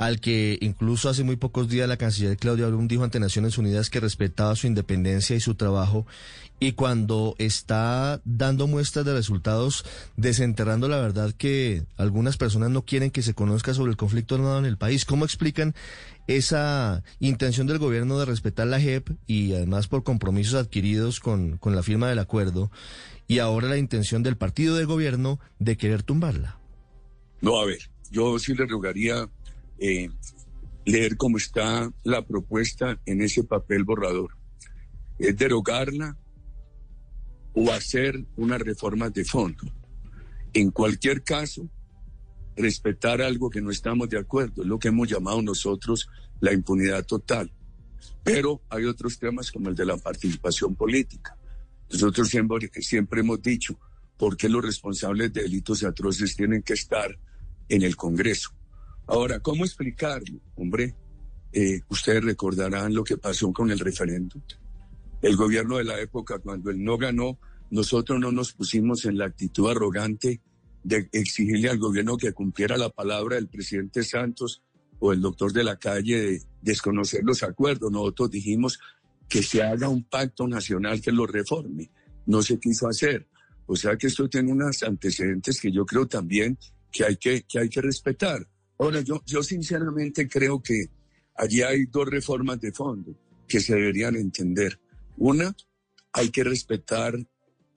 Al 0.00 0.18
que 0.18 0.56
incluso 0.62 1.10
hace 1.10 1.24
muy 1.24 1.36
pocos 1.36 1.68
días 1.68 1.86
la 1.86 1.98
canciller 1.98 2.38
Claudia 2.38 2.68
Blum 2.68 2.88
dijo 2.88 3.04
ante 3.04 3.20
Naciones 3.20 3.58
Unidas 3.58 3.90
que 3.90 4.00
respetaba 4.00 4.56
su 4.56 4.66
independencia 4.66 5.36
y 5.36 5.40
su 5.40 5.56
trabajo 5.56 6.06
y 6.58 6.72
cuando 6.72 7.34
está 7.36 8.22
dando 8.24 8.66
muestras 8.66 9.04
de 9.04 9.12
resultados, 9.12 9.84
desenterrando 10.16 10.88
la 10.88 10.98
verdad 11.00 11.34
que 11.36 11.84
algunas 11.98 12.38
personas 12.38 12.70
no 12.70 12.82
quieren 12.82 13.10
que 13.10 13.20
se 13.20 13.34
conozca 13.34 13.74
sobre 13.74 13.90
el 13.90 13.98
conflicto 13.98 14.36
armado 14.36 14.58
en 14.58 14.64
el 14.64 14.78
país. 14.78 15.04
¿Cómo 15.04 15.26
explican 15.26 15.74
esa 16.28 17.02
intención 17.18 17.66
del 17.66 17.78
gobierno 17.78 18.18
de 18.18 18.24
respetar 18.24 18.68
la 18.68 18.80
JEP 18.80 19.10
y 19.26 19.52
además 19.52 19.86
por 19.86 20.02
compromisos 20.02 20.54
adquiridos 20.54 21.20
con, 21.20 21.58
con 21.58 21.76
la 21.76 21.82
firma 21.82 22.08
del 22.08 22.20
acuerdo 22.20 22.70
y 23.28 23.40
ahora 23.40 23.68
la 23.68 23.76
intención 23.76 24.22
del 24.22 24.38
partido 24.38 24.76
de 24.76 24.86
gobierno 24.86 25.40
de 25.58 25.76
querer 25.76 26.02
tumbarla? 26.02 26.58
No, 27.42 27.60
a 27.60 27.66
ver, 27.66 27.90
yo 28.10 28.38
sí 28.38 28.54
le 28.54 28.66
rogaría 28.66 29.28
eh, 29.80 30.10
leer 30.84 31.16
cómo 31.16 31.38
está 31.38 31.92
la 32.04 32.24
propuesta 32.24 33.00
en 33.06 33.22
ese 33.22 33.44
papel 33.44 33.84
borrador. 33.84 34.36
Es 35.18 35.36
derogarla 35.36 36.16
o 37.54 37.72
hacer 37.72 38.24
una 38.36 38.58
reforma 38.58 39.10
de 39.10 39.24
fondo. 39.24 39.64
En 40.52 40.70
cualquier 40.70 41.22
caso, 41.22 41.68
respetar 42.56 43.22
algo 43.22 43.50
que 43.50 43.62
no 43.62 43.70
estamos 43.70 44.08
de 44.08 44.18
acuerdo, 44.18 44.64
lo 44.64 44.78
que 44.78 44.88
hemos 44.88 45.08
llamado 45.08 45.42
nosotros 45.42 46.08
la 46.40 46.52
impunidad 46.52 47.04
total. 47.04 47.50
Pero 48.22 48.62
hay 48.68 48.84
otros 48.84 49.18
temas 49.18 49.50
como 49.50 49.68
el 49.68 49.74
de 49.74 49.86
la 49.86 49.96
participación 49.96 50.74
política. 50.74 51.36
Nosotros 51.90 52.28
siempre, 52.28 52.70
siempre 52.80 53.20
hemos 53.20 53.42
dicho, 53.42 53.78
¿por 54.16 54.36
qué 54.36 54.48
los 54.48 54.64
responsables 54.64 55.32
de 55.32 55.42
delitos 55.42 55.82
atroces 55.84 56.36
tienen 56.36 56.62
que 56.62 56.74
estar 56.74 57.18
en 57.68 57.82
el 57.82 57.96
Congreso? 57.96 58.52
Ahora, 59.10 59.40
¿cómo 59.40 59.64
explicarlo? 59.64 60.40
Hombre, 60.56 60.94
eh, 61.52 61.80
ustedes 61.88 62.24
recordarán 62.24 62.94
lo 62.94 63.04
que 63.04 63.18
pasó 63.18 63.52
con 63.52 63.70
el 63.70 63.78
referéndum 63.78 64.40
el 65.22 65.36
gobierno 65.36 65.76
de 65.76 65.84
la 65.84 66.00
época, 66.00 66.38
cuando 66.38 66.70
él 66.70 66.82
no 66.82 66.96
ganó, 66.96 67.38
nosotros 67.70 68.18
no 68.18 68.32
nos 68.32 68.52
pusimos 68.52 69.04
en 69.04 69.18
la 69.18 69.26
actitud 69.26 69.70
arrogante 69.70 70.40
de 70.82 71.08
exigirle 71.12 71.68
al 71.68 71.78
gobierno 71.78 72.16
que 72.16 72.32
cumpliera 72.32 72.76
la 72.76 72.88
palabra 72.88 73.36
del 73.36 73.48
presidente 73.48 74.02
Santos 74.02 74.62
o 74.98 75.12
el 75.12 75.20
doctor 75.20 75.52
de 75.52 75.64
la 75.64 75.76
calle 75.76 76.20
de 76.20 76.42
desconocer 76.62 77.22
los 77.22 77.42
acuerdos. 77.42 77.92
Nosotros 77.92 78.30
dijimos 78.30 78.80
que 79.28 79.42
se 79.42 79.62
haga 79.62 79.88
un 79.88 80.04
pacto 80.04 80.48
nacional 80.48 81.00
que 81.00 81.12
lo 81.12 81.26
reforme. 81.26 81.90
No 82.26 82.42
se 82.42 82.58
quiso 82.58 82.88
hacer. 82.88 83.28
O 83.66 83.76
sea 83.76 83.96
que 83.96 84.08
esto 84.08 84.28
tiene 84.28 84.52
unos 84.52 84.82
antecedentes 84.82 85.60
que 85.60 85.70
yo 85.70 85.84
creo 85.84 86.06
también 86.08 86.58
que 86.90 87.04
hay 87.04 87.16
que, 87.16 87.42
que, 87.42 87.60
hay 87.60 87.68
que 87.68 87.80
respetar. 87.80 88.46
Ahora, 88.80 89.00
yo, 89.02 89.22
yo 89.24 89.42
sinceramente 89.42 90.28
creo 90.28 90.60
que 90.60 90.86
allí 91.36 91.62
hay 91.62 91.86
dos 91.86 92.08
reformas 92.08 92.60
de 92.60 92.72
fondo 92.72 93.14
que 93.46 93.60
se 93.60 93.74
deberían 93.74 94.16
entender. 94.16 94.80
Una, 95.16 95.54
hay 96.12 96.30
que 96.30 96.42
respetar 96.42 97.14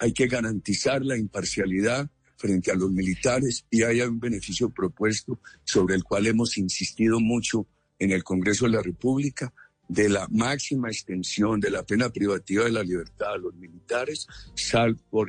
hay 0.03 0.11
que 0.11 0.27
garantizar 0.27 1.03
la 1.05 1.17
imparcialidad 1.17 2.09
frente 2.35 2.71
a 2.71 2.75
los 2.75 2.91
militares 2.91 3.65
y 3.69 3.83
hay 3.83 4.01
un 4.01 4.19
beneficio 4.19 4.69
propuesto 4.69 5.39
sobre 5.63 5.95
el 5.95 6.03
cual 6.03 6.27
hemos 6.27 6.57
insistido 6.57 7.21
mucho 7.21 7.67
en 7.99 8.11
el 8.11 8.21
Congreso 8.21 8.65
de 8.65 8.71
la 8.71 8.81
República 8.81 9.53
de 9.87 10.09
la 10.09 10.27
máxima 10.29 10.89
extensión 10.89 11.61
de 11.61 11.69
la 11.69 11.83
pena 11.83 12.09
privativa 12.09 12.65
de 12.65 12.71
la 12.71 12.83
libertad 12.83 13.35
a 13.35 13.37
los 13.37 13.53
militares, 13.55 14.27
salvo 14.55 15.27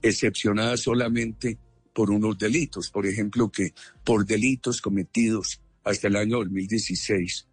excepcionada 0.00 0.76
solamente 0.76 1.58
por 1.98 2.12
unos 2.12 2.38
delitos, 2.38 2.90
por 2.90 3.08
ejemplo, 3.08 3.50
que 3.50 3.74
por 4.04 4.24
delitos 4.24 4.80
cometidos 4.80 5.60
hasta 5.82 6.06
el 6.06 6.14
año 6.14 6.36
2016, 6.36 7.48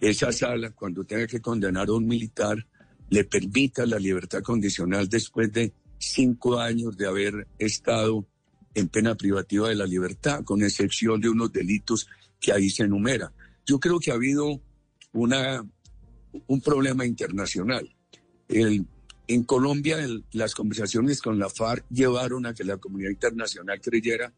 esa 0.00 0.30
sala, 0.30 0.70
cuando 0.70 1.02
tenga 1.02 1.26
que 1.26 1.40
condenar 1.40 1.88
a 1.88 1.94
un 1.94 2.06
militar, 2.06 2.64
le 3.08 3.24
permita 3.24 3.84
la 3.86 3.98
libertad 3.98 4.44
condicional 4.44 5.08
después 5.08 5.52
de 5.52 5.72
cinco 5.98 6.60
años 6.60 6.96
de 6.96 7.08
haber 7.08 7.48
estado 7.58 8.28
en 8.74 8.86
pena 8.86 9.16
privativa 9.16 9.68
de 9.68 9.74
la 9.74 9.86
libertad, 9.86 10.44
con 10.44 10.62
excepción 10.62 11.20
de 11.20 11.30
unos 11.30 11.52
delitos 11.52 12.06
que 12.38 12.52
ahí 12.52 12.70
se 12.70 12.84
enumera. 12.84 13.32
Yo 13.66 13.80
creo 13.80 13.98
que 13.98 14.12
ha 14.12 14.14
habido 14.14 14.60
una, 15.12 15.68
un 16.46 16.60
problema 16.60 17.04
internacional. 17.04 17.92
El, 18.46 18.86
en 19.34 19.44
Colombia, 19.44 19.96
las 20.32 20.56
conversaciones 20.56 21.22
con 21.22 21.38
la 21.38 21.48
FARC 21.48 21.86
llevaron 21.88 22.46
a 22.46 22.54
que 22.54 22.64
la 22.64 22.78
comunidad 22.78 23.10
internacional 23.10 23.80
creyera 23.80 24.32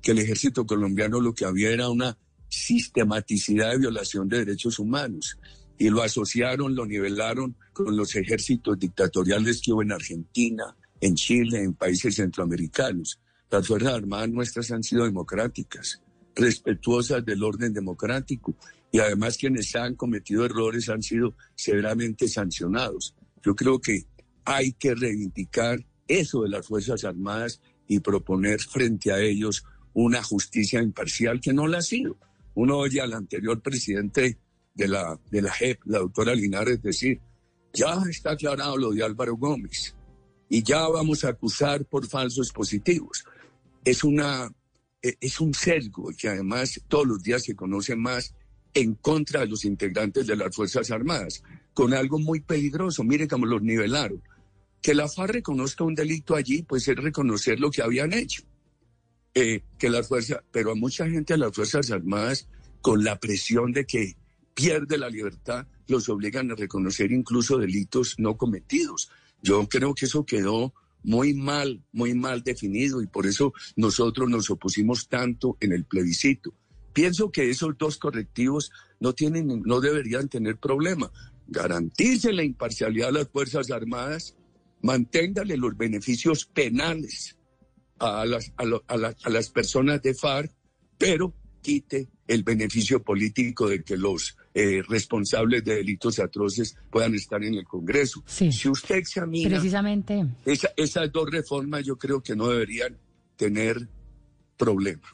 que 0.00 0.12
el 0.12 0.18
ejército 0.18 0.64
colombiano 0.64 1.20
lo 1.20 1.34
que 1.34 1.44
había 1.44 1.70
era 1.70 1.90
una 1.90 2.16
sistematicidad 2.48 3.72
de 3.72 3.78
violación 3.78 4.30
de 4.30 4.38
derechos 4.38 4.78
humanos 4.78 5.36
y 5.76 5.90
lo 5.90 6.02
asociaron, 6.02 6.74
lo 6.74 6.86
nivelaron 6.86 7.54
con 7.74 7.94
los 7.94 8.16
ejércitos 8.16 8.78
dictatoriales 8.78 9.60
que 9.60 9.74
hubo 9.74 9.82
en 9.82 9.92
Argentina, 9.92 10.74
en 11.02 11.16
Chile, 11.16 11.62
en 11.62 11.74
países 11.74 12.14
centroamericanos. 12.14 13.20
Las 13.50 13.66
Fuerzas 13.66 13.92
Armadas 13.92 14.30
nuestras 14.30 14.70
han 14.70 14.82
sido 14.82 15.04
democráticas, 15.04 16.00
respetuosas 16.34 17.22
del 17.26 17.42
orden 17.42 17.74
democrático 17.74 18.54
y 18.90 19.00
además 19.00 19.36
quienes 19.36 19.76
han 19.76 19.96
cometido 19.96 20.46
errores 20.46 20.88
han 20.88 21.02
sido 21.02 21.34
severamente 21.54 22.26
sancionados. 22.26 23.14
Yo 23.42 23.54
creo 23.54 23.80
que 23.80 24.06
hay 24.50 24.72
que 24.72 24.94
reivindicar 24.96 25.86
eso 26.08 26.42
de 26.42 26.48
las 26.48 26.66
Fuerzas 26.66 27.04
Armadas 27.04 27.60
y 27.86 28.00
proponer 28.00 28.60
frente 28.60 29.12
a 29.12 29.20
ellos 29.20 29.64
una 29.94 30.22
justicia 30.22 30.82
imparcial 30.82 31.40
que 31.40 31.52
no 31.52 31.68
la 31.68 31.78
ha 31.78 31.82
sido. 31.82 32.18
Uno 32.54 32.78
oye 32.78 33.00
al 33.00 33.12
anterior 33.12 33.62
presidente 33.62 34.38
de 34.74 34.88
la, 34.88 35.20
de 35.30 35.42
la 35.42 35.52
JEP, 35.52 35.82
la 35.84 36.00
doctora 36.00 36.34
Linares, 36.34 36.82
decir, 36.82 37.20
ya 37.72 38.02
está 38.10 38.32
aclarado 38.32 38.76
lo 38.76 38.90
de 38.90 39.04
Álvaro 39.04 39.36
Gómez 39.36 39.94
y 40.48 40.64
ya 40.64 40.88
vamos 40.88 41.24
a 41.24 41.28
acusar 41.28 41.84
por 41.84 42.08
falsos 42.08 42.50
positivos. 42.50 43.24
Es, 43.84 44.02
una, 44.02 44.50
e, 45.00 45.14
es 45.20 45.40
un 45.40 45.54
sesgo 45.54 46.10
que 46.18 46.28
además 46.28 46.80
todos 46.88 47.06
los 47.06 47.22
días 47.22 47.44
se 47.44 47.54
conoce 47.54 47.94
más 47.94 48.34
en 48.74 48.94
contra 48.94 49.40
de 49.40 49.46
los 49.46 49.64
integrantes 49.64 50.26
de 50.26 50.34
las 50.34 50.54
Fuerzas 50.54 50.90
Armadas, 50.90 51.42
con 51.72 51.94
algo 51.94 52.18
muy 52.18 52.40
peligroso. 52.40 53.04
Mire 53.04 53.28
cómo 53.28 53.46
los 53.46 53.62
nivelaron. 53.62 54.20
Que 54.82 54.94
la 54.94 55.08
FARC 55.08 55.34
reconozca 55.34 55.84
un 55.84 55.94
delito 55.94 56.34
allí, 56.34 56.62
pues 56.62 56.88
es 56.88 56.96
reconocer 56.96 57.60
lo 57.60 57.70
que 57.70 57.82
habían 57.82 58.12
hecho. 58.12 58.42
Eh, 59.34 59.62
que 59.78 59.90
las 59.90 60.08
fuerzas, 60.08 60.40
pero 60.50 60.72
a 60.72 60.74
mucha 60.74 61.08
gente 61.08 61.34
a 61.34 61.36
las 61.36 61.54
Fuerzas 61.54 61.90
Armadas, 61.90 62.48
con 62.80 63.04
la 63.04 63.20
presión 63.20 63.72
de 63.72 63.86
que 63.86 64.16
pierde 64.54 64.98
la 64.98 65.08
libertad, 65.08 65.66
los 65.86 66.08
obligan 66.08 66.50
a 66.50 66.56
reconocer 66.56 67.12
incluso 67.12 67.58
delitos 67.58 68.16
no 68.18 68.36
cometidos. 68.36 69.10
Yo 69.42 69.68
creo 69.68 69.94
que 69.94 70.06
eso 70.06 70.26
quedó 70.26 70.74
muy 71.02 71.34
mal, 71.34 71.82
muy 71.92 72.14
mal 72.14 72.42
definido 72.42 73.02
y 73.02 73.06
por 73.06 73.26
eso 73.26 73.52
nosotros 73.76 74.28
nos 74.28 74.50
opusimos 74.50 75.08
tanto 75.08 75.56
en 75.60 75.72
el 75.72 75.84
plebiscito. 75.84 76.52
Pienso 76.92 77.30
que 77.30 77.50
esos 77.50 77.78
dos 77.78 77.98
correctivos 77.98 78.72
no 78.98 79.14
tienen, 79.14 79.62
no 79.64 79.80
deberían 79.80 80.28
tener 80.28 80.56
problema. 80.56 81.10
Garantice 81.46 82.32
la 82.32 82.42
imparcialidad 82.42 83.06
de 83.06 83.12
las 83.12 83.28
Fuerzas 83.28 83.70
Armadas 83.70 84.34
manténgale 84.82 85.56
los 85.56 85.76
beneficios 85.76 86.44
penales 86.46 87.36
a 87.98 88.24
las, 88.24 88.52
a, 88.56 89.28
las 89.30 89.50
personas 89.50 90.00
de 90.02 90.14
FARC, 90.14 90.52
pero 90.96 91.34
quite 91.60 92.08
el 92.26 92.42
beneficio 92.42 93.02
político 93.02 93.68
de 93.68 93.82
que 93.82 93.96
los 93.96 94.36
eh, 94.54 94.82
responsables 94.88 95.64
de 95.64 95.76
delitos 95.76 96.18
atroces 96.18 96.76
puedan 96.90 97.14
estar 97.14 97.42
en 97.44 97.54
el 97.54 97.64
Congreso. 97.64 98.22
Si 98.26 98.68
usted 98.68 98.96
examina 98.96 99.50
precisamente 99.50 100.26
esas 100.44 101.12
dos 101.12 101.30
reformas, 101.30 101.84
yo 101.84 101.98
creo 101.98 102.22
que 102.22 102.34
no 102.34 102.48
deberían 102.48 102.96
tener 103.36 103.88
problema. 104.56 105.08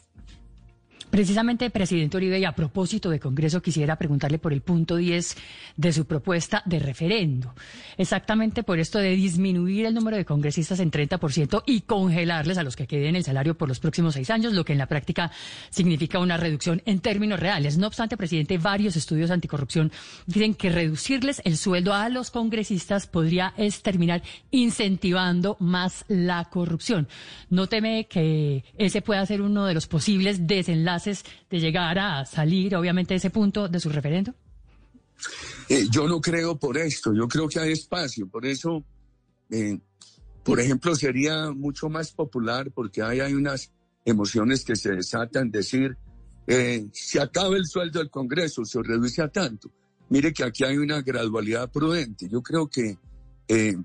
Precisamente, 1.10 1.70
presidente 1.70 2.16
Uribe, 2.16 2.38
y 2.38 2.44
a 2.44 2.52
propósito 2.52 3.08
de 3.10 3.20
Congreso, 3.20 3.62
quisiera 3.62 3.96
preguntarle 3.96 4.38
por 4.38 4.52
el 4.52 4.60
punto 4.60 4.96
10 4.96 5.36
de 5.76 5.92
su 5.92 6.04
propuesta 6.04 6.62
de 6.66 6.78
referendo. 6.78 7.54
Exactamente 7.96 8.64
por 8.64 8.78
esto 8.80 8.98
de 8.98 9.10
disminuir 9.10 9.86
el 9.86 9.94
número 9.94 10.16
de 10.16 10.24
congresistas 10.24 10.80
en 10.80 10.90
30% 10.90 11.62
y 11.64 11.82
congelarles 11.82 12.58
a 12.58 12.64
los 12.64 12.74
que 12.74 12.86
queden 12.86 13.14
el 13.14 13.24
salario 13.24 13.56
por 13.56 13.68
los 13.68 13.78
próximos 13.78 14.14
seis 14.14 14.30
años, 14.30 14.52
lo 14.52 14.64
que 14.64 14.72
en 14.72 14.78
la 14.78 14.86
práctica 14.86 15.30
significa 15.70 16.18
una 16.18 16.36
reducción 16.36 16.82
en 16.86 16.98
términos 16.98 17.38
reales. 17.38 17.78
No 17.78 17.86
obstante, 17.86 18.16
presidente, 18.16 18.58
varios 18.58 18.96
estudios 18.96 19.30
anticorrupción 19.30 19.92
dicen 20.26 20.54
que 20.54 20.70
reducirles 20.70 21.40
el 21.44 21.56
sueldo 21.56 21.94
a 21.94 22.08
los 22.08 22.30
congresistas 22.30 23.06
podría 23.06 23.54
es 23.56 23.82
terminar 23.82 24.22
incentivando 24.50 25.56
más 25.60 26.04
la 26.08 26.44
corrupción. 26.46 27.08
¿No 27.48 27.68
teme 27.68 28.06
que 28.06 28.64
ese 28.76 29.02
pueda 29.02 29.24
ser 29.24 29.40
uno 29.40 29.66
de 29.66 29.74
los 29.74 29.86
posibles 29.86 30.46
desenlaces? 30.46 30.95
De 31.04 31.60
llegar 31.60 31.98
a 31.98 32.24
salir, 32.24 32.74
obviamente, 32.76 33.14
de 33.14 33.18
ese 33.18 33.30
punto 33.30 33.68
de 33.68 33.80
su 33.80 33.90
referendo? 33.90 34.34
Eh, 35.68 35.86
yo 35.90 36.06
no 36.06 36.20
creo 36.20 36.58
por 36.58 36.78
esto, 36.78 37.12
yo 37.12 37.26
creo 37.26 37.48
que 37.48 37.58
hay 37.58 37.72
espacio, 37.72 38.28
por 38.28 38.46
eso, 38.46 38.84
eh, 39.50 39.78
por 40.44 40.60
ejemplo, 40.60 40.94
sería 40.94 41.50
mucho 41.50 41.88
más 41.88 42.12
popular 42.12 42.70
porque 42.72 43.02
hay, 43.02 43.20
hay 43.20 43.34
unas 43.34 43.72
emociones 44.04 44.64
que 44.64 44.76
se 44.76 44.92
desatan, 44.92 45.50
decir, 45.50 45.96
eh, 46.46 46.86
se 46.92 47.20
acaba 47.20 47.56
el 47.56 47.66
sueldo 47.66 47.98
del 47.98 48.10
Congreso, 48.10 48.64
se 48.64 48.80
reduce 48.80 49.20
a 49.20 49.28
tanto. 49.28 49.72
Mire 50.08 50.32
que 50.32 50.44
aquí 50.44 50.62
hay 50.62 50.76
una 50.76 51.02
gradualidad 51.02 51.70
prudente, 51.70 52.28
yo 52.28 52.42
creo 52.42 52.68
que 52.68 52.98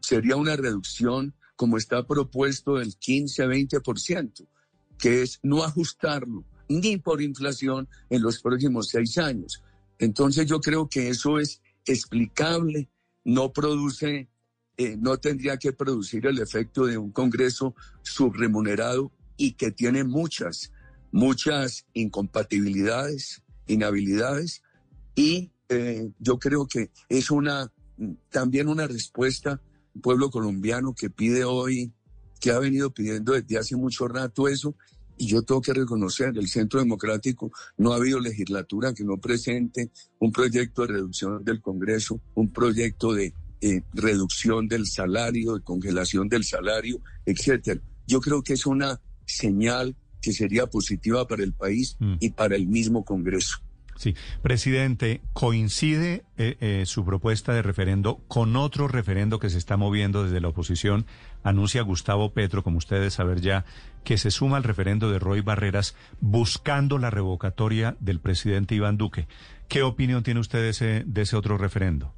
sería 0.01 0.35
una 0.37 0.55
reducción 0.55 1.35
como 1.55 1.77
está 1.77 2.05
propuesto 2.05 2.77
del 2.77 2.97
15-20%, 2.97 4.47
que 4.97 5.21
es 5.21 5.39
no 5.43 5.63
ajustarlo 5.63 6.43
ni 6.79 6.97
por 6.97 7.21
inflación 7.21 7.87
en 8.09 8.21
los 8.21 8.41
próximos 8.41 8.89
seis 8.89 9.17
años. 9.17 9.61
Entonces 9.99 10.45
yo 10.45 10.59
creo 10.59 10.87
que 10.87 11.09
eso 11.09 11.39
es 11.39 11.61
explicable, 11.85 12.89
no 13.23 13.51
produce, 13.51 14.29
eh, 14.77 14.97
no 14.97 15.17
tendría 15.17 15.57
que 15.57 15.73
producir 15.73 16.25
el 16.25 16.39
efecto 16.39 16.85
de 16.85 16.97
un 16.97 17.11
Congreso 17.11 17.75
subremunerado 18.01 19.11
y 19.37 19.53
que 19.53 19.71
tiene 19.71 20.03
muchas, 20.03 20.71
muchas 21.11 21.85
incompatibilidades, 21.93 23.43
inhabilidades 23.67 24.63
y 25.15 25.51
eh, 25.69 26.11
yo 26.19 26.39
creo 26.39 26.67
que 26.67 26.91
es 27.09 27.31
una 27.31 27.71
también 28.29 28.67
una 28.67 28.87
respuesta 28.87 29.61
pueblo 30.01 30.29
colombiano 30.29 30.93
que 30.93 31.09
pide 31.09 31.43
hoy, 31.43 31.93
que 32.39 32.51
ha 32.51 32.59
venido 32.59 32.91
pidiendo 32.91 33.33
desde 33.33 33.57
hace 33.57 33.75
mucho 33.75 34.07
rato 34.07 34.47
eso 34.47 34.75
y 35.21 35.27
yo 35.27 35.43
tengo 35.43 35.61
que 35.61 35.75
reconocer, 35.75 36.35
el 36.35 36.47
Centro 36.47 36.79
Democrático 36.79 37.51
no 37.77 37.93
ha 37.93 37.97
habido 37.97 38.19
legislatura 38.19 38.91
que 38.91 39.03
no 39.03 39.17
presente 39.17 39.91
un 40.17 40.31
proyecto 40.31 40.81
de 40.81 40.93
reducción 40.93 41.43
del 41.43 41.61
Congreso, 41.61 42.19
un 42.33 42.51
proyecto 42.51 43.13
de 43.13 43.31
eh, 43.61 43.83
reducción 43.93 44.67
del 44.67 44.87
salario, 44.87 45.53
de 45.53 45.61
congelación 45.61 46.27
del 46.27 46.43
salario, 46.43 46.99
etcétera. 47.23 47.79
Yo 48.07 48.19
creo 48.19 48.41
que 48.41 48.53
es 48.53 48.65
una 48.65 48.99
señal 49.27 49.95
que 50.23 50.33
sería 50.33 50.65
positiva 50.65 51.27
para 51.27 51.43
el 51.43 51.53
país 51.53 51.97
mm. 51.99 52.15
y 52.19 52.31
para 52.31 52.55
el 52.55 52.65
mismo 52.65 53.05
Congreso. 53.05 53.59
Sí, 54.01 54.15
presidente, 54.41 55.21
¿coincide 55.31 56.25
eh, 56.35 56.57
eh, 56.59 56.85
su 56.87 57.05
propuesta 57.05 57.53
de 57.53 57.61
referendo 57.61 58.17
con 58.27 58.55
otro 58.55 58.87
referendo 58.87 59.37
que 59.37 59.51
se 59.51 59.59
está 59.59 59.77
moviendo 59.77 60.23
desde 60.23 60.41
la 60.41 60.47
oposición? 60.47 61.05
Anuncia 61.43 61.83
Gustavo 61.83 62.33
Petro, 62.33 62.63
como 62.63 62.79
ustedes 62.79 63.13
saber 63.13 63.41
ya, 63.41 63.63
que 64.03 64.17
se 64.17 64.31
suma 64.31 64.57
al 64.57 64.63
referendo 64.63 65.11
de 65.11 65.19
Roy 65.19 65.41
Barreras 65.41 65.93
buscando 66.19 66.97
la 66.97 67.11
revocatoria 67.11 67.95
del 67.99 68.19
presidente 68.19 68.73
Iván 68.73 68.97
Duque. 68.97 69.27
¿Qué 69.67 69.83
opinión 69.83 70.23
tiene 70.23 70.39
usted 70.39 70.61
de 70.61 70.69
ese, 70.69 71.03
de 71.05 71.21
ese 71.21 71.35
otro 71.35 71.59
referendo? 71.59 72.11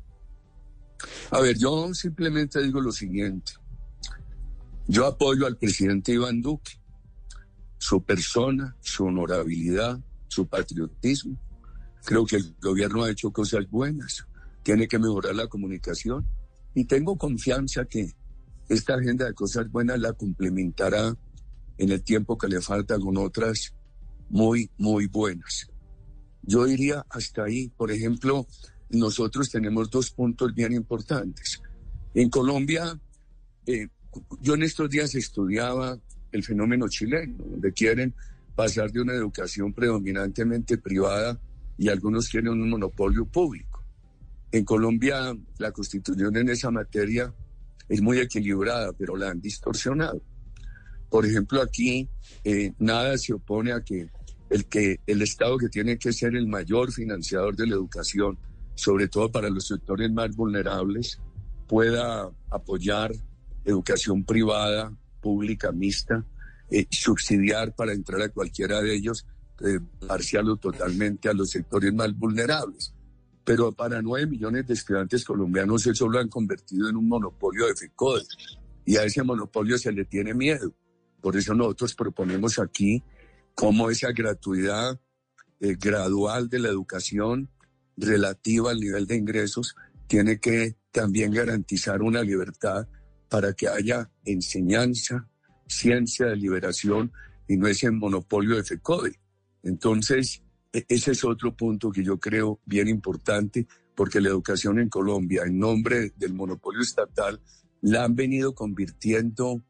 A 1.31 1.41
ver, 1.41 1.57
yo 1.57 1.93
simplemente 1.93 2.63
digo 2.63 2.79
lo 2.79 2.93
siguiente. 2.93 3.55
Yo 4.87 5.05
apoyo 5.05 5.45
al 5.45 5.57
presidente 5.57 6.13
Iván 6.13 6.41
Duque, 6.41 6.79
su 7.77 8.01
persona, 8.01 8.73
su 8.79 9.03
honorabilidad, 9.03 9.99
su 10.29 10.47
patriotismo 10.47 11.37
Creo 12.03 12.25
que 12.25 12.37
el 12.37 12.55
gobierno 12.61 13.03
ha 13.03 13.11
hecho 13.11 13.31
cosas 13.31 13.69
buenas. 13.69 14.25
Tiene 14.61 14.87
que 14.87 14.99
mejorar 14.99 15.35
la 15.35 15.47
comunicación. 15.47 16.25
Y 16.73 16.85
tengo 16.85 17.17
confianza 17.17 17.85
que 17.85 18.11
esta 18.69 18.95
agenda 18.95 19.25
de 19.25 19.33
cosas 19.33 19.69
buenas 19.71 19.99
la 19.99 20.13
complementará 20.13 21.15
en 21.77 21.91
el 21.91 22.03
tiempo 22.03 22.37
que 22.37 22.47
le 22.47 22.61
falta 22.61 22.99
con 22.99 23.17
otras 23.17 23.73
muy, 24.29 24.69
muy 24.77 25.07
buenas. 25.07 25.69
Yo 26.41 26.67
iría 26.67 27.05
hasta 27.09 27.43
ahí. 27.43 27.69
Por 27.69 27.91
ejemplo, 27.91 28.47
nosotros 28.89 29.49
tenemos 29.49 29.89
dos 29.89 30.11
puntos 30.11 30.53
bien 30.53 30.73
importantes. 30.73 31.61
En 32.13 32.29
Colombia, 32.29 32.99
eh, 33.65 33.87
yo 34.41 34.55
en 34.55 34.63
estos 34.63 34.89
días 34.89 35.15
estudiaba 35.15 35.97
el 36.31 36.43
fenómeno 36.43 36.87
chileno, 36.89 37.37
donde 37.37 37.71
quieren 37.71 38.13
pasar 38.55 38.91
de 38.91 39.01
una 39.01 39.13
educación 39.13 39.73
predominantemente 39.73 40.77
privada 40.77 41.39
y 41.77 41.89
algunos 41.89 42.29
quieren 42.29 42.51
un 42.51 42.69
monopolio 42.69 43.25
público. 43.25 43.83
En 44.51 44.65
Colombia, 44.65 45.35
la 45.57 45.71
constitución 45.71 46.37
en 46.37 46.49
esa 46.49 46.69
materia 46.69 47.33
es 47.89 48.01
muy 48.01 48.19
equilibrada, 48.19 48.93
pero 48.93 49.15
la 49.15 49.31
han 49.31 49.41
distorsionado. 49.41 50.21
Por 51.09 51.25
ejemplo, 51.25 51.61
aquí 51.61 52.09
eh, 52.43 52.73
nada 52.79 53.17
se 53.17 53.33
opone 53.33 53.71
a 53.71 53.83
que 53.83 54.09
el, 54.49 54.65
que 54.65 54.99
el 55.07 55.21
Estado 55.21 55.57
que 55.57 55.69
tiene 55.69 55.97
que 55.97 56.13
ser 56.13 56.35
el 56.35 56.47
mayor 56.47 56.91
financiador 56.91 57.55
de 57.55 57.67
la 57.67 57.75
educación, 57.75 58.37
sobre 58.75 59.07
todo 59.07 59.31
para 59.31 59.49
los 59.49 59.67
sectores 59.67 60.11
más 60.11 60.35
vulnerables, 60.35 61.19
pueda 61.67 62.29
apoyar 62.51 63.11
educación 63.65 64.23
privada, 64.23 64.95
pública, 65.21 65.71
mixta, 65.71 66.25
eh, 66.69 66.85
subsidiar 66.89 67.75
para 67.75 67.93
entrar 67.93 68.21
a 68.21 68.29
cualquiera 68.29 68.81
de 68.81 68.95
ellos, 68.95 69.25
eh, 69.61 69.79
parcial 70.07 70.49
o 70.49 70.57
totalmente 70.57 71.29
a 71.29 71.33
los 71.33 71.49
sectores 71.49 71.93
más 71.93 72.17
vulnerables. 72.17 72.93
Pero 73.43 73.71
para 73.71 74.01
nueve 74.01 74.27
millones 74.27 74.65
de 74.67 74.73
estudiantes 74.73 75.23
colombianos 75.25 75.85
eso 75.85 76.07
lo 76.07 76.19
han 76.19 76.29
convertido 76.29 76.89
en 76.89 76.95
un 76.95 77.07
monopolio 77.07 77.67
de 77.67 77.75
FECODE 77.75 78.23
y 78.85 78.97
a 78.97 79.03
ese 79.03 79.23
monopolio 79.23 79.77
se 79.77 79.91
le 79.91 80.05
tiene 80.05 80.33
miedo. 80.33 80.73
Por 81.21 81.37
eso 81.37 81.53
nosotros 81.53 81.93
proponemos 81.95 82.59
aquí 82.59 83.03
cómo 83.55 83.89
esa 83.89 84.11
gratuidad 84.11 84.99
eh, 85.59 85.75
gradual 85.79 86.49
de 86.49 86.59
la 86.59 86.69
educación 86.69 87.49
relativa 87.95 88.71
al 88.71 88.79
nivel 88.79 89.07
de 89.07 89.15
ingresos 89.15 89.75
tiene 90.07 90.39
que 90.39 90.75
también 90.91 91.31
garantizar 91.31 92.01
una 92.01 92.21
libertad 92.21 92.87
para 93.29 93.53
que 93.53 93.67
haya 93.67 94.09
enseñanza, 94.25 95.27
ciencia 95.67 96.27
de 96.27 96.35
liberación 96.35 97.11
y 97.47 97.57
no 97.57 97.67
ese 97.67 97.89
monopolio 97.91 98.55
de 98.55 98.63
FECODE. 98.63 99.19
Entonces, 99.63 100.43
e, 100.71 100.85
ese 100.87 101.11
es 101.11 101.23
otro 101.23 101.55
punto 101.55 101.91
que 101.91 102.03
yo 102.03 102.19
creo 102.19 102.59
bien 102.65 102.87
importante, 102.87 103.67
porque 103.95 104.21
la 104.21 104.29
educación 104.29 104.79
en 104.79 104.89
Colombia, 104.89 105.43
en 105.45 105.57
nombre 105.57 106.11
del 106.15 106.33
monopolio 106.33 106.81
estatal, 106.81 107.41
la 107.81 108.03
han 108.03 108.15
venido 108.15 108.53
convirtiendo 108.53 109.63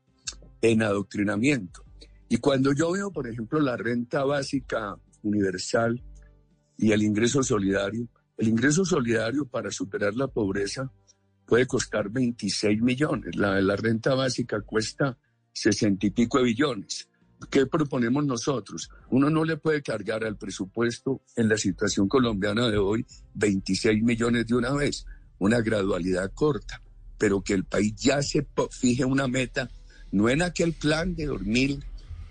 en 0.61 0.81
adoctrinamiento. 0.81 1.83
Y 2.29 2.37
cuando 2.37 2.73
yo 2.73 2.91
veo, 2.91 3.11
por 3.11 3.27
ejemplo, 3.27 3.59
la 3.59 3.77
renta 3.77 4.23
básica 4.23 4.97
universal 5.21 6.01
y 6.77 6.91
el 6.91 7.03
ingreso 7.03 7.43
solidario, 7.43 8.07
el 8.37 8.47
ingreso 8.47 8.85
solidario 8.85 9.45
para 9.45 9.71
superar 9.71 10.15
la 10.15 10.27
pobreza 10.27 10.91
puede 11.45 11.67
costar 11.67 12.09
26 12.09 12.81
millones, 12.81 13.35
la, 13.35 13.75
renta 13.75 14.15
básica 14.15 14.61
cuesta 14.61 15.17
60 15.51 16.07
y 16.07 16.09
pico 16.11 16.39
de 16.39 16.45
billones. 16.45 17.09
¿Qué 17.49 17.65
proponemos 17.65 18.25
nosotros? 18.25 18.89
Uno 19.09 19.29
no 19.29 19.43
le 19.43 19.57
puede 19.57 19.81
cargar 19.81 20.23
al 20.23 20.37
presupuesto 20.37 21.21
en 21.35 21.49
la 21.49 21.57
situación 21.57 22.07
colombiana 22.07 22.69
de 22.69 22.77
hoy 22.77 23.05
26 23.35 24.03
millones 24.03 24.47
de 24.47 24.55
una 24.55 24.73
vez, 24.73 25.05
una 25.39 25.61
gradualidad 25.61 26.31
corta, 26.33 26.81
pero 27.17 27.41
que 27.41 27.53
el 27.53 27.65
país 27.65 27.95
ya 27.95 28.21
se 28.21 28.47
fije 28.71 29.05
una 29.05 29.27
meta 29.27 29.69
no 30.13 30.29
en 30.29 30.43
aquel 30.43 30.73
plan 30.73 31.15
de 31.15 31.25
2000, 31.25 31.83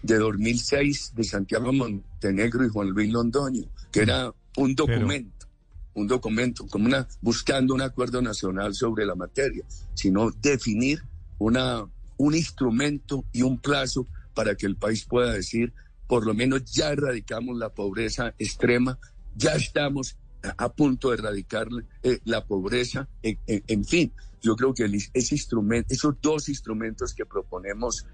de 0.03 0.19
2006 0.19 1.15
de 1.17 1.25
Santiago 1.25 1.73
Montenegro 1.73 2.65
y 2.65 2.69
Juan 2.69 2.91
Luis 2.91 3.13
Londoño, 3.13 3.65
que 3.91 4.03
era 4.03 4.33
un 4.57 4.75
documento, 4.75 5.47
un 5.95 6.07
documento, 6.07 6.67
como 6.69 6.87
una, 6.87 7.09
buscando 7.21 7.75
un 7.75 7.83
acuerdo 7.83 8.23
nacional 8.23 8.75
sobre 8.75 9.05
la 9.05 9.17
materia, 9.17 9.65
sino 9.95 10.31
definir 10.31 11.03
una, 11.39 11.85
un 12.19 12.35
instrumento 12.35 13.25
y 13.33 13.43
un 13.43 13.59
plazo 13.59 14.07
para 14.35 14.55
que 14.55 14.67
el 14.67 14.77
país 14.77 15.05
pueda 15.05 15.33
decir, 15.33 15.73
por 16.07 16.27
lo 16.27 16.35
menos 16.35 16.65
ya 16.65 16.91
erradicamos 16.91 17.57
la 17.57 17.75
pobreza 17.75 18.35
extrema, 18.39 18.99
ya 19.35 19.55
estamos 19.55 20.17
a 20.57 20.73
punto 20.73 21.11
de 21.11 21.19
erradicar 21.19 21.69
eh, 22.03 22.19
la 22.25 22.45
pobreza, 22.45 23.09
en 23.23 23.85
fin, 23.85 24.13
yo 24.43 24.57
creo 24.57 24.75
que 24.75 24.91
ese 25.15 25.35
instrumento, 25.35 25.95
esos 25.95 26.17
dos 26.21 26.49
instrumentos 26.49 27.15
que 27.15 27.25
proponemos 27.25 28.07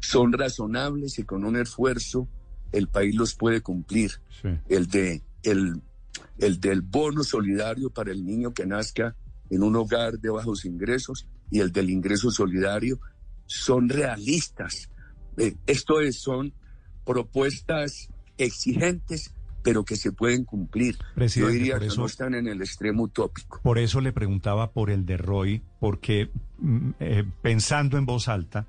son 0.00 0.32
razonables 0.32 1.18
y 1.18 1.24
con 1.24 1.44
un 1.44 1.56
esfuerzo 1.56 2.28
el 2.72 2.88
país 2.88 3.14
los 3.14 3.34
puede 3.34 3.60
cumplir. 3.60 4.12
El, 4.68 4.86
de, 4.86 5.22
el, 5.42 5.82
el 6.38 6.60
del 6.60 6.82
bono 6.82 7.22
solidario 7.24 7.90
para 7.90 8.10
el 8.10 8.24
niño 8.24 8.52
que 8.54 8.66
nazca 8.66 9.16
en 9.50 9.62
un 9.62 9.76
hogar 9.76 10.18
de 10.18 10.30
bajos 10.30 10.64
ingresos 10.64 11.26
y 11.50 11.60
el 11.60 11.72
del 11.72 11.90
ingreso 11.90 12.30
solidario 12.30 12.98
son 13.46 13.88
realistas. 13.88 14.90
Eh, 15.36 15.54
esto 15.66 16.00
es, 16.00 16.20
son 16.20 16.52
propuestas 17.04 18.08
exigentes, 18.38 19.32
pero 19.62 19.84
que 19.84 19.96
se 19.96 20.12
pueden 20.12 20.44
cumplir. 20.44 20.96
Yo 21.16 21.48
diría 21.48 21.78
que 21.78 21.88
no 21.88 22.06
están 22.06 22.34
en 22.34 22.46
el 22.46 22.60
extremo 22.60 23.04
utópico. 23.04 23.60
Por 23.62 23.78
eso 23.78 24.00
le 24.00 24.12
preguntaba 24.12 24.70
por 24.70 24.90
el 24.90 25.06
de 25.06 25.16
Roy, 25.16 25.62
porque 25.80 26.30
mm, 26.58 26.90
eh, 27.00 27.24
pensando 27.42 27.98
en 27.98 28.06
voz 28.06 28.28
alta, 28.28 28.66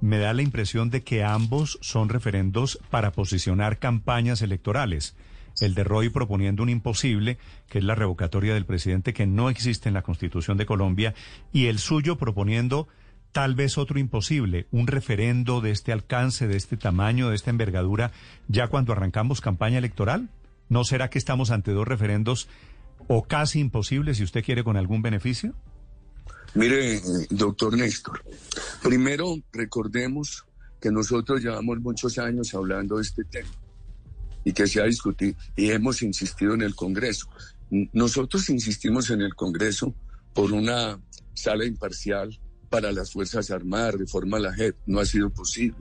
me 0.00 0.18
da 0.18 0.32
la 0.32 0.42
impresión 0.42 0.90
de 0.90 1.02
que 1.02 1.24
ambos 1.24 1.78
son 1.80 2.08
referendos 2.08 2.78
para 2.90 3.12
posicionar 3.12 3.78
campañas 3.78 4.42
electorales. 4.42 5.16
El 5.60 5.74
de 5.74 5.84
Roy 5.84 6.10
proponiendo 6.10 6.62
un 6.62 6.68
imposible, 6.68 7.38
que 7.68 7.78
es 7.78 7.84
la 7.84 7.94
revocatoria 7.94 8.54
del 8.54 8.66
presidente 8.66 9.14
que 9.14 9.26
no 9.26 9.48
existe 9.48 9.88
en 9.88 9.94
la 9.94 10.02
Constitución 10.02 10.58
de 10.58 10.66
Colombia, 10.66 11.14
y 11.52 11.66
el 11.66 11.78
suyo 11.78 12.18
proponiendo 12.18 12.88
tal 13.36 13.54
vez 13.54 13.76
otro 13.76 13.98
imposible, 13.98 14.66
un 14.70 14.86
referendo 14.86 15.60
de 15.60 15.70
este 15.70 15.92
alcance, 15.92 16.48
de 16.48 16.56
este 16.56 16.78
tamaño, 16.78 17.28
de 17.28 17.34
esta 17.34 17.50
envergadura, 17.50 18.10
ya 18.48 18.68
cuando 18.68 18.94
arrancamos 18.94 19.42
campaña 19.42 19.76
electoral? 19.76 20.30
¿No 20.70 20.84
será 20.84 21.10
que 21.10 21.18
estamos 21.18 21.50
ante 21.50 21.72
dos 21.72 21.86
referendos 21.86 22.48
o 23.08 23.24
casi 23.24 23.60
imposibles, 23.60 24.16
si 24.16 24.24
usted 24.24 24.42
quiere, 24.42 24.64
con 24.64 24.78
algún 24.78 25.02
beneficio? 25.02 25.52
Mire, 26.54 26.98
doctor 27.28 27.76
Néstor, 27.76 28.24
primero 28.82 29.36
recordemos 29.52 30.46
que 30.80 30.90
nosotros 30.90 31.42
llevamos 31.42 31.78
muchos 31.80 32.16
años 32.16 32.54
hablando 32.54 32.96
de 32.96 33.02
este 33.02 33.22
tema 33.24 33.50
y 34.44 34.54
que 34.54 34.66
se 34.66 34.80
ha 34.80 34.86
discutido 34.86 35.36
y 35.56 35.72
hemos 35.72 36.00
insistido 36.00 36.54
en 36.54 36.62
el 36.62 36.74
Congreso. 36.74 37.28
Nosotros 37.92 38.48
insistimos 38.48 39.10
en 39.10 39.20
el 39.20 39.34
Congreso 39.34 39.94
por 40.32 40.52
una 40.52 40.98
sala 41.34 41.66
imparcial 41.66 42.40
para 42.76 42.92
las 42.92 43.10
Fuerzas 43.10 43.50
Armadas, 43.50 43.94
reforma 43.94 44.38
la 44.38 44.52
JEP, 44.52 44.76
no 44.84 45.00
ha 45.00 45.06
sido 45.06 45.30
posible. 45.30 45.78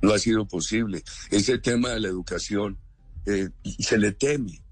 No 0.00 0.12
ha 0.12 0.18
sido 0.20 0.46
posible. 0.46 1.02
Ese 1.28 1.58
tema 1.58 1.88
de 1.88 1.98
la 1.98 2.06
educación 2.06 2.78
eh, 3.26 3.48
se 3.80 3.98
le 3.98 4.12
teme. 4.12 4.62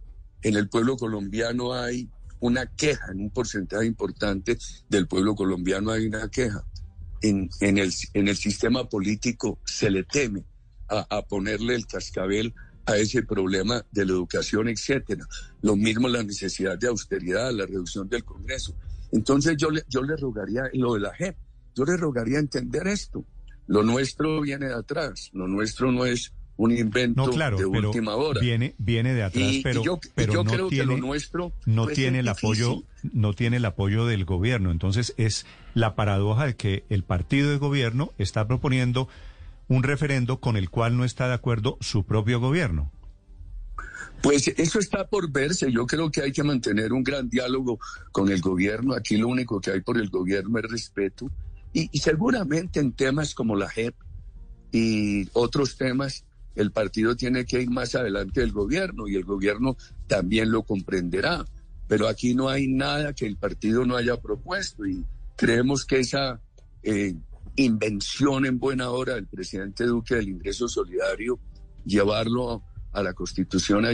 En 0.43 0.55
el 0.55 0.69
pueblo 0.69 0.97
colombiano 0.97 1.75
hay 1.75 2.09
una 2.39 2.67
queja, 2.67 3.11
en 3.11 3.23
un 3.23 3.31
porcentaje 3.31 3.87
importante 3.87 4.57
del 4.89 5.09
pueblo 5.09 5.35
colombiano 5.35 5.91
hay 5.91 6.07
una 6.07 6.29
queja. 6.29 6.65
En, 7.23 7.51
en, 7.59 7.79
el, 7.79 7.93
en 8.15 8.29
el 8.29 8.37
sistema 8.37 8.89
político 8.89 9.59
se 9.65 9.91
le 9.91 10.05
teme 10.05 10.45
a, 10.89 11.05
a 11.11 11.23
ponerle 11.23 11.75
el 11.75 11.89
cascabel 11.89 12.55
a 12.87 12.99
ese 12.99 13.25
problema 13.25 13.85
de 13.91 14.05
la 14.05 14.13
educación, 14.13 14.69
etcétera. 14.69 15.27
Lo 15.61 15.75
mismo 15.75 16.07
la 16.07 16.23
necesidad 16.23 16.79
de 16.79 16.87
austeridad, 16.87 17.51
la 17.51 17.67
reducción 17.67 18.09
del 18.09 18.23
Congreso. 18.23 18.77
Entonces 19.12 19.57
yo 19.57 19.70
le, 19.70 19.83
yo 19.88 20.03
le 20.03 20.16
rogaría, 20.16 20.64
lo 20.72 20.94
de 20.94 21.01
la 21.01 21.14
JEP, 21.14 21.37
yo 21.75 21.85
le 21.85 21.96
rogaría 21.96 22.38
entender 22.38 22.87
esto. 22.88 23.25
Lo 23.66 23.83
nuestro 23.83 24.40
viene 24.40 24.66
de 24.66 24.75
atrás, 24.75 25.31
lo 25.33 25.46
nuestro 25.46 25.92
no 25.92 26.05
es 26.05 26.33
un 26.57 26.72
invento 26.77 27.31
de 27.31 27.64
última 27.66 28.14
hora. 28.16 28.40
Viene, 28.40 28.75
viene 28.79 29.14
de 29.14 29.22
atrás, 29.22 29.53
pero, 29.62 29.83
yo, 29.83 30.01
pero 30.14 30.44
no 30.44 30.44
creo 30.44 30.68
tiene, 30.68 30.94
que 30.94 31.01
lo 31.01 31.07
nuestro 31.07 31.53
no 31.66 31.87
tiene 31.87 32.20
el 32.20 32.29
apoyo, 32.29 32.83
no 33.12 33.33
tiene 33.35 33.59
el 33.59 33.64
apoyo 33.64 34.07
del 34.07 34.25
gobierno. 34.25 34.70
Entonces 34.70 35.14
es 35.16 35.46
la 35.75 35.94
paradoja 35.94 36.46
de 36.46 36.57
que 36.57 36.85
el 36.88 37.05
partido 37.05 37.51
de 37.51 37.59
gobierno 37.59 38.12
está 38.18 38.46
proponiendo 38.46 39.09
un 39.68 39.83
referendo 39.83 40.38
con 40.38 40.57
el 40.57 40.70
cual 40.70 40.96
no 40.96 41.05
está 41.05 41.29
de 41.29 41.35
acuerdo 41.35 41.79
su 41.81 42.05
propio 42.05 42.40
gobierno. 42.40 42.90
Pues 44.23 44.47
eso 44.47 44.79
está 44.79 45.07
por 45.09 45.31
verse. 45.31 45.71
Yo 45.73 45.85
creo 45.85 46.11
que 46.11 46.23
hay 46.23 46.31
que 46.31 46.45
mantener 46.45 46.92
un 46.92 47.03
gran 47.03 47.29
diálogo 47.29 47.81
con 48.12 48.31
el 48.31 48.40
gobierno. 48.40 48.95
Aquí 48.95 49.16
lo 49.16 49.27
único 49.27 49.61
que 49.61 49.73
hay 49.73 49.81
por 49.81 49.99
el 49.99 50.11
gobierno 50.11 50.59
es 50.61 50.71
respeto. 50.71 51.29
Y, 51.73 51.88
seguramente 51.99 52.79
en 52.81 52.92
temas 52.92 53.35
como 53.35 53.57
la 53.57 53.68
JEP 53.68 53.95
y 54.71 55.29
otros 55.33 55.77
temas, 55.77 56.25
el 56.55 56.71
partido 56.71 57.16
tiene 57.16 57.45
que 57.45 57.62
ir 57.62 57.71
más 57.71 57.95
adelante 57.95 58.40
del 58.40 58.53
gobierno 58.53 59.09
y 59.09 59.16
el 59.16 59.25
gobierno 59.25 59.77
también 60.07 60.53
lo 60.53 60.62
comprenderá. 60.62 61.45
Pero 61.88 62.07
aquí 62.07 62.35
no 62.35 62.49
hay 62.49 62.68
nada 62.68 63.14
que 63.14 63.27
el 63.27 63.37
partido 63.37 63.85
no 63.85 63.97
haya 63.97 64.21
propuesto 64.21 64.87
y 64.87 65.05
creemos 65.37 65.85
que 65.85 65.99
esa 65.99 66.40
eh, 66.83 67.14
invención 67.57 68.47
en 68.47 68.59
buena 68.59 68.90
hora 68.90 69.14
del 69.14 69.27
presidente 69.27 69.85
Duque 69.85 70.14
del 70.14 70.29
ingreso 70.29 70.68
solidario, 70.68 71.40
llevarlo 71.85 72.62
a 72.93 73.03
la 73.03 73.15
Constitución 73.15 73.87